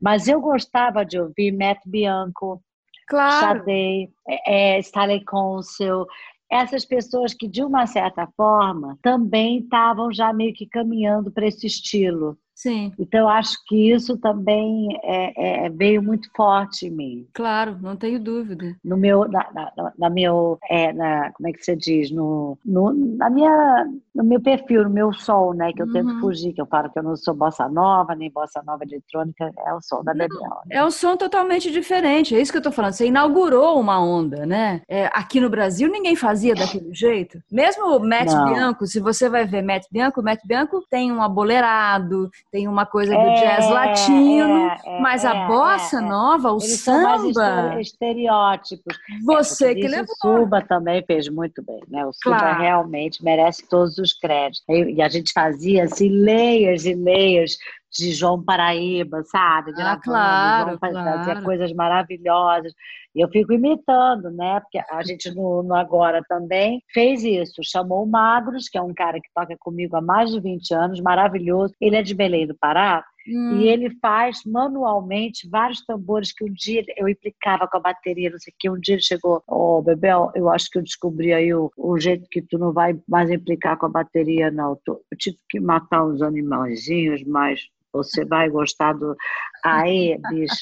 Mas 0.00 0.28
eu 0.28 0.40
gostava 0.40 1.04
de 1.04 1.20
ouvir 1.20 1.52
Matt 1.52 1.80
Bianco, 1.84 2.62
claro. 3.08 3.58
Sade, 3.58 4.10
é, 4.28 4.76
é, 4.76 4.78
Stanley 4.78 5.24
Council, 5.24 6.06
essas 6.50 6.84
pessoas 6.84 7.34
que, 7.34 7.48
de 7.48 7.62
uma 7.62 7.86
certa 7.86 8.26
forma, 8.36 8.98
também 9.02 9.58
estavam 9.58 10.12
já 10.12 10.32
meio 10.32 10.54
que 10.54 10.66
caminhando 10.66 11.30
para 11.30 11.46
esse 11.46 11.66
estilo. 11.66 12.38
Sim. 12.58 12.92
Então, 12.98 13.28
acho 13.28 13.56
que 13.68 13.92
isso 13.92 14.18
também 14.18 14.88
é, 15.04 15.66
é, 15.66 15.68
veio 15.68 16.02
muito 16.02 16.28
forte 16.36 16.88
em 16.88 16.90
mim. 16.90 17.28
Claro, 17.32 17.78
não 17.80 17.94
tenho 17.94 18.18
dúvida. 18.18 18.74
No 18.84 18.96
meu, 18.96 19.28
na, 19.28 19.48
na, 19.54 19.92
na 19.96 20.10
meu, 20.10 20.58
é, 20.68 20.92
na, 20.92 21.30
como 21.34 21.48
é 21.48 21.52
que 21.52 21.64
você 21.64 21.76
diz, 21.76 22.10
no, 22.10 22.58
no, 22.64 22.92
na 22.92 23.30
minha, 23.30 23.86
no 24.12 24.24
meu 24.24 24.40
perfil, 24.40 24.82
no 24.82 24.90
meu 24.90 25.12
som, 25.12 25.52
né, 25.52 25.72
que 25.72 25.80
eu 25.80 25.86
uhum. 25.86 25.92
tento 25.92 26.18
fugir, 26.18 26.52
que 26.52 26.60
eu 26.60 26.66
falo 26.66 26.90
que 26.90 26.98
eu 26.98 27.02
não 27.04 27.14
sou 27.14 27.32
bossa 27.32 27.68
nova, 27.68 28.16
nem 28.16 28.28
bossa 28.28 28.60
nova 28.66 28.82
eletrônica, 28.82 29.52
é 29.64 29.72
o 29.72 29.80
som 29.80 30.02
da 30.02 30.12
Bebel. 30.12 30.40
Né? 30.66 30.78
É 30.78 30.84
um 30.84 30.90
som 30.90 31.16
totalmente 31.16 31.70
diferente, 31.70 32.34
é 32.34 32.40
isso 32.40 32.50
que 32.50 32.58
eu 32.58 32.62
tô 32.62 32.72
falando. 32.72 32.94
Você 32.94 33.06
inaugurou 33.06 33.78
uma 33.78 34.04
onda, 34.04 34.44
né? 34.44 34.82
É, 34.88 35.06
aqui 35.14 35.40
no 35.40 35.48
Brasil 35.48 35.88
ninguém 35.88 36.16
fazia 36.16 36.56
daquele 36.56 36.92
jeito. 36.92 37.40
Mesmo 37.52 37.96
o 37.96 38.00
Matt 38.00 38.32
não. 38.32 38.52
Bianco, 38.52 38.84
se 38.84 38.98
você 38.98 39.28
vai 39.28 39.46
ver 39.46 39.62
Matt 39.62 39.84
Bianco, 39.92 40.20
o 40.20 40.24
Matt 40.24 40.40
Bianco 40.44 40.84
tem 40.90 41.12
um 41.12 41.22
abolerado, 41.22 42.28
tem 42.50 42.66
uma 42.66 42.86
coisa 42.86 43.12
do 43.12 43.20
é, 43.20 43.34
jazz 43.34 43.70
latino, 43.70 44.68
é, 44.68 44.78
é 44.86 45.00
mas 45.00 45.24
a 45.24 45.34
é, 45.34 45.46
bossa 45.46 46.00
nova, 46.00 46.52
o 46.52 46.58
Eles 46.58 46.80
samba. 46.80 47.32
São 47.32 47.80
estereótipos. 47.80 48.98
Você 49.24 49.74
que 49.74 49.86
levou. 49.86 50.06
O 50.24 50.38
Suba 50.38 50.62
também 50.62 51.04
fez 51.06 51.28
muito 51.28 51.62
bem, 51.62 51.80
né? 51.88 52.06
O 52.06 52.12
Suba 52.12 52.38
claro. 52.38 52.60
realmente 52.60 53.22
merece 53.22 53.68
todos 53.68 53.98
os 53.98 54.12
créditos. 54.14 54.64
E 54.68 55.02
a 55.02 55.08
gente 55.08 55.32
fazia 55.32 55.84
assim, 55.84 56.08
layers 56.08 56.86
e 56.86 56.94
layers 56.94 57.58
de 57.90 58.12
João 58.12 58.42
Paraíba, 58.42 59.22
sabe? 59.24 59.72
De 59.72 59.82
ah, 59.82 59.98
claro, 60.02 60.70
João 60.70 60.78
claro. 60.78 61.18
Fazia 61.18 61.42
coisas 61.42 61.72
maravilhosas. 61.72 62.72
Eu 63.20 63.28
fico 63.28 63.52
imitando, 63.52 64.30
né? 64.30 64.60
Porque 64.60 64.78
a 64.90 65.02
gente 65.02 65.30
no, 65.34 65.62
no, 65.62 65.74
Agora 65.74 66.22
também 66.28 66.82
fez 66.92 67.22
isso. 67.24 67.60
Chamou 67.62 68.04
o 68.04 68.06
Magros, 68.06 68.68
que 68.68 68.78
é 68.78 68.82
um 68.82 68.94
cara 68.94 69.20
que 69.20 69.28
toca 69.34 69.56
comigo 69.58 69.96
há 69.96 70.00
mais 70.00 70.30
de 70.30 70.40
20 70.40 70.74
anos, 70.74 71.00
maravilhoso. 71.00 71.74
Ele 71.80 71.96
é 71.96 72.02
de 72.02 72.14
Belém 72.14 72.46
do 72.46 72.56
Pará. 72.56 73.04
Hum. 73.28 73.58
E 73.58 73.68
ele 73.68 73.90
faz 74.00 74.38
manualmente 74.46 75.48
vários 75.48 75.84
tambores 75.84 76.32
que 76.32 76.44
um 76.44 76.52
dia 76.52 76.82
eu 76.96 77.08
implicava 77.08 77.68
com 77.68 77.76
a 77.76 77.80
bateria, 77.80 78.30
não 78.30 78.38
sei 78.38 78.52
o 78.52 78.56
que. 78.58 78.70
Um 78.70 78.80
dia 78.80 78.94
ele 78.94 79.02
chegou, 79.02 79.42
ô 79.46 79.78
oh, 79.78 79.82
Bebel, 79.82 80.30
eu 80.34 80.48
acho 80.48 80.70
que 80.70 80.78
eu 80.78 80.82
descobri 80.82 81.32
aí 81.32 81.52
o, 81.52 81.70
o 81.76 81.98
jeito 81.98 82.26
que 82.30 82.40
tu 82.40 82.58
não 82.58 82.72
vai 82.72 82.98
mais 83.06 83.30
implicar 83.30 83.76
com 83.76 83.86
a 83.86 83.90
bateria, 83.90 84.50
não. 84.50 84.78
Eu 84.86 85.02
tive 85.18 85.36
que 85.50 85.60
matar 85.60 86.06
uns 86.06 86.22
animaizinhos, 86.22 87.22
mas 87.24 87.60
você 87.92 88.24
vai 88.24 88.48
gostar 88.48 88.92
do. 88.92 89.16
Aí, 89.64 90.18
bicho, 90.30 90.54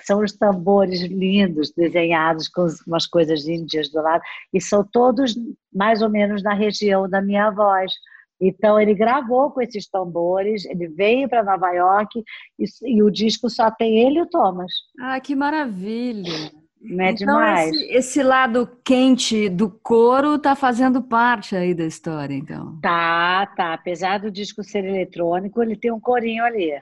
são 0.00 0.22
os 0.22 0.32
tambores 0.32 1.02
lindos, 1.02 1.72
desenhados 1.72 2.48
com 2.48 2.66
umas 2.86 3.06
coisas 3.06 3.46
índias 3.46 3.90
do 3.90 4.00
lado, 4.00 4.22
e 4.52 4.60
são 4.60 4.84
todos 4.84 5.34
mais 5.72 6.02
ou 6.02 6.08
menos 6.08 6.42
na 6.42 6.54
região 6.54 7.08
da 7.08 7.20
minha 7.20 7.50
voz. 7.50 7.92
Então, 8.40 8.80
ele 8.80 8.92
gravou 8.92 9.52
com 9.52 9.62
esses 9.62 9.88
tambores, 9.88 10.64
ele 10.64 10.88
veio 10.88 11.28
para 11.28 11.44
Nova 11.44 11.70
York 11.70 12.24
e, 12.58 12.64
e, 12.96 13.00
o 13.00 13.08
disco 13.08 13.48
só 13.48 13.70
tem 13.70 14.00
ele 14.00 14.18
e 14.18 14.22
o 14.22 14.28
Thomas. 14.28 14.72
Ah, 14.98 15.20
que 15.20 15.36
maravilha! 15.36 16.50
Não 16.82 17.04
é 17.04 17.10
então, 17.12 17.26
demais. 17.26 17.70
Esse, 17.70 17.92
esse, 17.92 18.22
lado 18.22 18.68
quente 18.84 19.48
do 19.48 19.70
coro 19.70 20.38
tá 20.38 20.56
fazendo 20.56 21.00
parte 21.00 21.54
aí 21.54 21.74
da 21.74 21.84
história, 21.84 22.34
então. 22.34 22.78
Tá, 22.82 23.46
tá. 23.56 23.74
Apesar 23.74 24.18
do 24.18 24.30
disco 24.30 24.64
ser 24.64 24.84
eletrônico, 24.84 25.62
ele 25.62 25.76
tem 25.76 25.92
um 25.92 26.00
corinho 26.00 26.44
ali. 26.44 26.72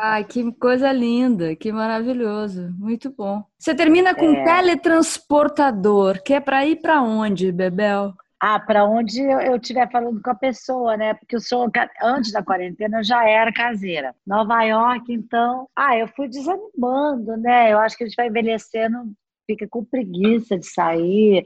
Ai, 0.00 0.24
que 0.24 0.50
coisa 0.52 0.90
linda, 0.90 1.54
que 1.54 1.70
maravilhoso. 1.70 2.74
Muito 2.78 3.10
bom. 3.10 3.44
Você 3.58 3.74
termina 3.74 4.14
com 4.14 4.32
é. 4.32 4.44
teletransportador, 4.44 6.22
que 6.22 6.32
é 6.32 6.40
para 6.40 6.64
ir 6.64 6.76
para 6.76 7.02
onde, 7.02 7.52
Bebel? 7.52 8.14
Ah, 8.40 8.60
para 8.60 8.84
onde 8.84 9.22
eu 9.22 9.56
estiver 9.56 9.90
falando 9.90 10.20
com 10.20 10.30
a 10.30 10.34
pessoa, 10.34 10.96
né? 10.96 11.14
Porque 11.14 11.36
eu 11.36 11.40
sou, 11.40 11.70
antes 12.02 12.32
da 12.32 12.42
quarentena, 12.42 12.98
eu 12.98 13.04
já 13.04 13.26
era 13.26 13.52
caseira. 13.52 14.14
Nova 14.26 14.62
York, 14.62 15.10
então, 15.12 15.66
ah, 15.74 15.96
eu 15.96 16.06
fui 16.08 16.28
desanimando, 16.28 17.36
né? 17.38 17.72
Eu 17.72 17.78
acho 17.78 17.96
que 17.96 18.04
a 18.04 18.06
gente 18.06 18.16
vai 18.16 18.28
envelhecendo 18.28 19.10
fica 19.46 19.66
com 19.68 19.84
preguiça 19.84 20.58
de 20.58 20.66
sair, 20.66 21.44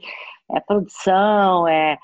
é 0.51 0.59
produção, 0.59 1.67
é 1.67 1.97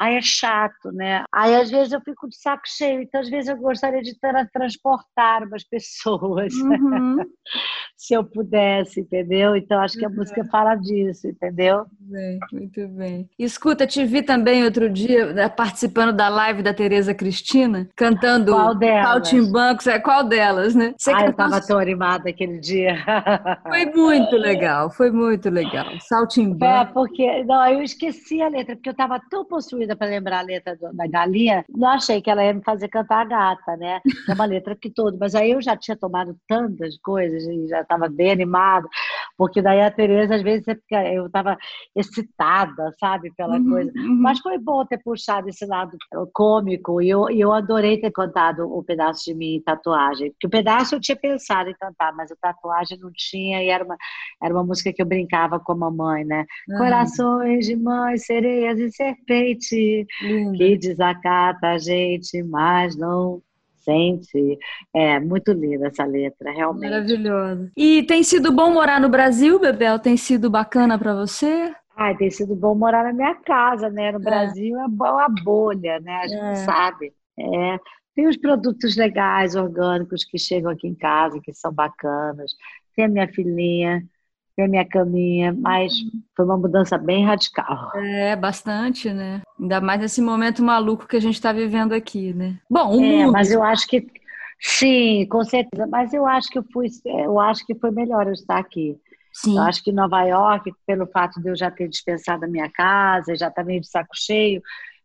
Aí 0.00 0.16
é 0.16 0.22
chato, 0.22 0.90
né? 0.90 1.24
Aí 1.30 1.54
às 1.54 1.70
vezes 1.70 1.92
eu 1.92 2.00
fico 2.00 2.26
de 2.26 2.34
saco 2.34 2.62
cheio, 2.64 3.02
então 3.02 3.20
às 3.20 3.28
vezes 3.28 3.50
eu 3.50 3.56
gostaria 3.58 4.00
de 4.00 4.16
transportar 4.50 5.42
umas 5.46 5.62
pessoas, 5.68 6.54
uhum. 6.54 7.18
se 7.94 8.14
eu 8.14 8.24
pudesse, 8.24 9.00
entendeu? 9.00 9.54
Então 9.54 9.78
acho 9.78 9.98
que 9.98 10.04
a 10.06 10.08
uhum. 10.08 10.16
música 10.16 10.42
fala 10.46 10.74
disso, 10.74 11.28
entendeu? 11.28 11.84
Bem, 12.00 12.38
muito 12.50 12.88
bem. 12.88 13.28
Escuta, 13.38 13.86
te 13.86 14.02
vi 14.06 14.22
também 14.22 14.64
outro 14.64 14.88
dia 14.88 15.34
né, 15.34 15.50
participando 15.50 16.16
da 16.16 16.30
live 16.30 16.62
da 16.62 16.72
Tereza 16.72 17.12
Cristina, 17.12 17.86
cantando 17.94 18.52
qual 18.52 18.74
delas? 18.74 19.04
Saltimbancos, 19.04 19.86
é 19.86 19.98
qual 19.98 20.24
delas, 20.24 20.74
né? 20.74 20.94
Você 20.96 21.12
ah, 21.12 21.26
eu 21.26 21.30
estava 21.30 21.60
tão 21.60 21.78
animada 21.78 22.30
aquele 22.30 22.58
dia. 22.58 22.96
Foi 23.68 23.84
muito 23.84 24.36
legal, 24.36 24.90
foi 24.90 25.10
muito 25.10 25.50
legal. 25.50 25.86
Saltimbancos. 26.00 26.90
É, 26.90 26.92
porque 26.92 27.44
não, 27.44 27.66
eu 27.66 27.82
esqueci 27.82 28.40
a 28.40 28.48
letra, 28.48 28.74
porque 28.74 28.88
eu 28.88 28.92
estava 28.92 29.20
tão 29.30 29.44
possuída 29.44 29.89
para 29.96 30.10
lembrar 30.10 30.40
a 30.40 30.42
letra 30.42 30.76
da 30.92 31.06
galinha, 31.06 31.64
não 31.68 31.88
achei 31.88 32.20
que 32.20 32.30
ela 32.30 32.44
ia 32.44 32.54
me 32.54 32.62
fazer 32.62 32.88
cantar 32.88 33.22
a 33.22 33.24
gata, 33.24 33.76
né? 33.76 34.00
É 34.28 34.32
uma 34.32 34.44
letra 34.44 34.76
que 34.76 34.90
todo. 34.90 35.16
Mas 35.18 35.34
aí 35.34 35.50
eu 35.50 35.62
já 35.62 35.76
tinha 35.76 35.96
tomado 35.96 36.36
tantas 36.48 36.96
coisas 36.98 37.42
e 37.44 37.68
já 37.68 37.82
estava 37.82 38.08
bem 38.08 38.30
animado, 38.30 38.88
porque 39.40 39.62
daí 39.62 39.80
a 39.80 39.90
Tereza, 39.90 40.34
às 40.34 40.42
vezes, 40.42 40.66
eu 41.14 41.24
estava 41.24 41.56
excitada, 41.96 42.92
sabe, 43.00 43.32
pela 43.34 43.56
uhum, 43.56 43.70
coisa. 43.70 43.90
Uhum. 43.96 44.20
Mas 44.20 44.38
foi 44.38 44.58
bom 44.58 44.84
ter 44.84 44.98
puxado 44.98 45.48
esse 45.48 45.64
lado 45.64 45.96
cômico 46.34 47.00
e 47.00 47.08
eu, 47.08 47.26
eu 47.30 47.50
adorei 47.50 47.98
ter 47.98 48.10
cantado 48.10 48.68
o 48.68 48.80
um 48.80 48.82
pedaço 48.82 49.24
de 49.24 49.34
mim 49.34 49.62
tatuagem. 49.64 50.30
Porque 50.32 50.46
o 50.46 50.50
pedaço 50.50 50.94
eu 50.94 51.00
tinha 51.00 51.16
pensado 51.16 51.70
em 51.70 51.74
cantar, 51.74 52.14
mas 52.14 52.30
a 52.30 52.36
tatuagem 52.36 52.98
não 52.98 53.10
tinha 53.14 53.64
e 53.64 53.70
era 53.70 53.82
uma, 53.82 53.96
era 54.42 54.52
uma 54.52 54.62
música 54.62 54.92
que 54.92 55.00
eu 55.00 55.06
brincava 55.06 55.58
com 55.58 55.72
a 55.72 55.76
mamãe, 55.76 56.22
né? 56.22 56.44
Uhum. 56.68 56.76
Corações 56.76 57.64
de 57.64 57.76
mãe, 57.76 58.18
sereias 58.18 58.78
e 58.78 58.90
serpente 58.90 60.06
que 60.54 60.76
desacata 60.76 61.68
a 61.68 61.78
gente, 61.78 62.42
mas 62.42 62.94
não 62.94 63.40
sente. 63.82 64.58
É 64.94 65.18
muito 65.20 65.52
linda 65.52 65.88
essa 65.88 66.04
letra, 66.04 66.52
realmente. 66.52 66.90
Maravilhoso. 66.90 67.70
E 67.76 68.02
tem 68.04 68.22
sido 68.22 68.52
bom 68.52 68.70
morar 68.72 69.00
no 69.00 69.08
Brasil, 69.08 69.58
Bebel? 69.58 69.98
Tem 69.98 70.16
sido 70.16 70.50
bacana 70.50 70.98
para 70.98 71.14
você? 71.14 71.72
Ai, 71.96 72.16
tem 72.16 72.30
sido 72.30 72.54
bom 72.54 72.74
morar 72.74 73.04
na 73.04 73.12
minha 73.12 73.34
casa, 73.34 73.90
né? 73.90 74.12
No 74.12 74.20
é. 74.20 74.22
Brasil 74.22 74.78
é 74.78 74.86
uma 74.86 75.28
bolha, 75.28 76.00
né? 76.00 76.20
A 76.22 76.28
gente 76.28 76.42
é. 76.42 76.54
sabe. 76.56 77.12
É. 77.38 77.78
Tem 78.14 78.26
os 78.26 78.36
produtos 78.36 78.96
legais, 78.96 79.54
orgânicos 79.54 80.24
que 80.24 80.38
chegam 80.38 80.70
aqui 80.70 80.88
em 80.88 80.94
casa, 80.94 81.40
que 81.42 81.52
são 81.52 81.72
bacanas. 81.72 82.52
Tem 82.96 83.04
a 83.04 83.08
minha 83.08 83.28
filhinha, 83.28 84.02
ter 84.60 84.68
minha 84.68 84.84
caminha, 84.84 85.54
mas 85.58 85.94
foi 86.36 86.44
uma 86.44 86.56
mudança 86.56 86.98
bem 86.98 87.24
radical. 87.24 87.92
É, 87.96 88.36
bastante, 88.36 89.12
né? 89.12 89.42
Ainda 89.58 89.80
mais 89.80 90.00
nesse 90.00 90.20
momento 90.20 90.62
maluco 90.62 91.06
que 91.06 91.16
a 91.16 91.20
gente 91.20 91.34
está 91.34 91.52
vivendo 91.52 91.92
aqui, 91.92 92.34
né? 92.34 92.58
Bom, 92.68 92.96
o 92.96 93.02
é, 93.02 93.24
mundo... 93.24 93.32
mas 93.32 93.50
eu 93.50 93.62
acho 93.62 93.86
que 93.86 94.06
sim, 94.60 95.26
com 95.30 95.42
certeza. 95.44 95.86
Mas 95.86 96.12
eu 96.12 96.26
acho 96.26 96.48
que 96.50 96.58
eu 96.58 96.64
fui, 96.72 96.88
eu 97.06 97.40
acho 97.40 97.64
que 97.64 97.74
foi 97.74 97.90
melhor 97.90 98.26
eu 98.26 98.32
estar 98.32 98.58
aqui. 98.58 98.96
Sim. 99.32 99.56
Eu 99.56 99.62
acho 99.62 99.82
que 99.82 99.92
Nova 99.92 100.22
York, 100.22 100.72
pelo 100.86 101.06
fato 101.06 101.40
de 101.40 101.48
eu 101.48 101.56
já 101.56 101.70
ter 101.70 101.88
dispensado 101.88 102.44
a 102.44 102.48
minha 102.48 102.68
casa, 102.70 103.36
já 103.36 103.48
estar 103.48 103.62
tá 103.62 103.64
meio 103.64 103.80
de 103.80 103.88
saco 103.88 104.10
cheio, 104.14 104.60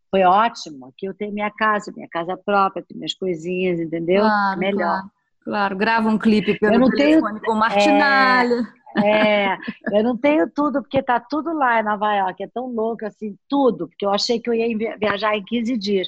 foi 0.09 0.23
ótimo. 0.23 0.87
Aqui 0.87 1.05
eu 1.05 1.13
tenho 1.13 1.31
minha 1.31 1.51
casa, 1.51 1.93
minha 1.95 2.09
casa 2.09 2.35
própria, 2.35 2.83
tenho 2.87 2.99
minhas 2.99 3.13
coisinhas, 3.13 3.79
entendeu? 3.79 4.21
Claro, 4.21 4.59
melhor. 4.59 4.79
Claro, 4.79 5.09
claro. 5.43 5.75
grava 5.77 6.09
um 6.09 6.17
clipe 6.17 6.57
pelo 6.59 6.85
eu 6.85 6.89
telefone 6.89 7.39
tenho, 7.39 7.45
com 7.45 7.53
Martinalha. 7.53 8.61
É... 8.61 8.84
É, 9.03 9.57
eu 9.91 10.03
não 10.03 10.17
tenho 10.17 10.49
tudo, 10.49 10.81
porque 10.81 11.01
tá 11.01 11.19
tudo 11.19 11.53
lá 11.53 11.79
em 11.79 11.83
Nova 11.83 12.13
York, 12.15 12.43
é 12.43 12.47
tão 12.47 12.67
louco 12.67 13.05
assim, 13.05 13.35
tudo, 13.49 13.87
porque 13.87 14.05
eu 14.05 14.11
achei 14.11 14.39
que 14.39 14.49
eu 14.49 14.53
ia 14.53 14.97
viajar 14.97 15.35
em 15.35 15.43
15 15.43 15.77
dias. 15.77 16.07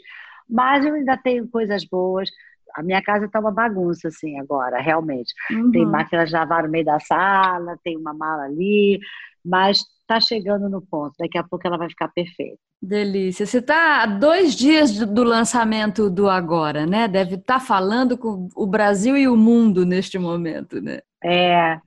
Mas 0.50 0.86
eu 0.86 0.94
ainda 0.94 1.18
tenho 1.18 1.48
coisas 1.50 1.84
boas. 1.84 2.30
A 2.76 2.84
minha 2.84 3.02
casa 3.02 3.28
tá 3.28 3.40
uma 3.40 3.52
bagunça, 3.52 4.08
assim, 4.08 4.40
agora, 4.40 4.80
realmente. 4.80 5.34
Uhum. 5.52 5.72
Tem 5.72 5.86
máquina 5.86 6.26
de 6.26 6.32
lavar 6.32 6.64
no 6.64 6.70
meio 6.70 6.86
da 6.86 7.00
sala, 7.00 7.78
tem 7.84 7.98
uma 7.98 8.14
mala 8.14 8.44
ali, 8.44 9.00
mas 9.44 9.84
tá 10.08 10.20
chegando 10.22 10.70
no 10.70 10.82
ponto. 10.82 11.14
Daqui 11.20 11.38
a 11.38 11.44
pouco 11.44 11.68
ela 11.68 11.78
vai 11.78 11.90
ficar 11.90 12.08
perfeita. 12.10 12.58
Delícia. 12.82 13.46
Você 13.46 13.58
está 13.58 14.04
há 14.04 14.06
dois 14.06 14.56
dias 14.56 14.98
do 14.98 15.24
lançamento 15.24 16.10
do 16.10 16.30
Agora, 16.30 16.86
né? 16.86 17.08
Deve 17.08 17.36
estar 17.36 17.56
tá 17.56 17.60
falando 17.60 18.18
com 18.18 18.48
o 18.56 18.68
Brasil 18.68 19.18
e 19.18 19.28
o 19.28 19.36
mundo 19.36 19.86
neste 19.86 20.20
momento, 20.20 20.80
né? 20.80 21.00
É, 21.24 21.80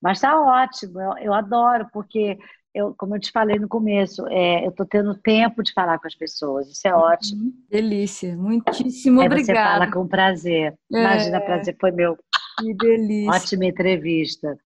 mas 0.00 0.18
está 0.18 0.40
ótimo, 0.40 1.00
eu, 1.00 1.18
eu, 1.18 1.34
adoro, 1.34 1.88
porque, 1.92 2.38
eu, 2.74 2.94
como 2.96 3.16
eu 3.16 3.20
te 3.20 3.30
falei 3.32 3.58
no 3.58 3.68
começo, 3.68 4.26
é, 4.28 4.64
eu 4.64 4.70
estou 4.70 4.86
tendo 4.86 5.14
tempo 5.14 5.62
de 5.62 5.72
falar 5.72 5.98
com 5.98 6.06
as 6.06 6.14
pessoas, 6.14 6.68
isso 6.68 6.86
é 6.86 6.94
ótimo. 6.94 7.44
Uhum. 7.44 7.54
Delícia, 7.68 8.36
muitíssimo 8.36 9.20
obrigada. 9.20 9.44
Você 9.44 9.54
fala 9.54 9.90
com 9.90 10.06
prazer. 10.06 10.74
Imagina, 10.90 11.36
é. 11.36 11.40
prazer 11.40 11.76
foi 11.80 11.90
meu. 11.90 12.16
Que 12.58 12.74
delícia. 12.74 13.30
Ótima 13.30 13.66
entrevista. 13.66 14.58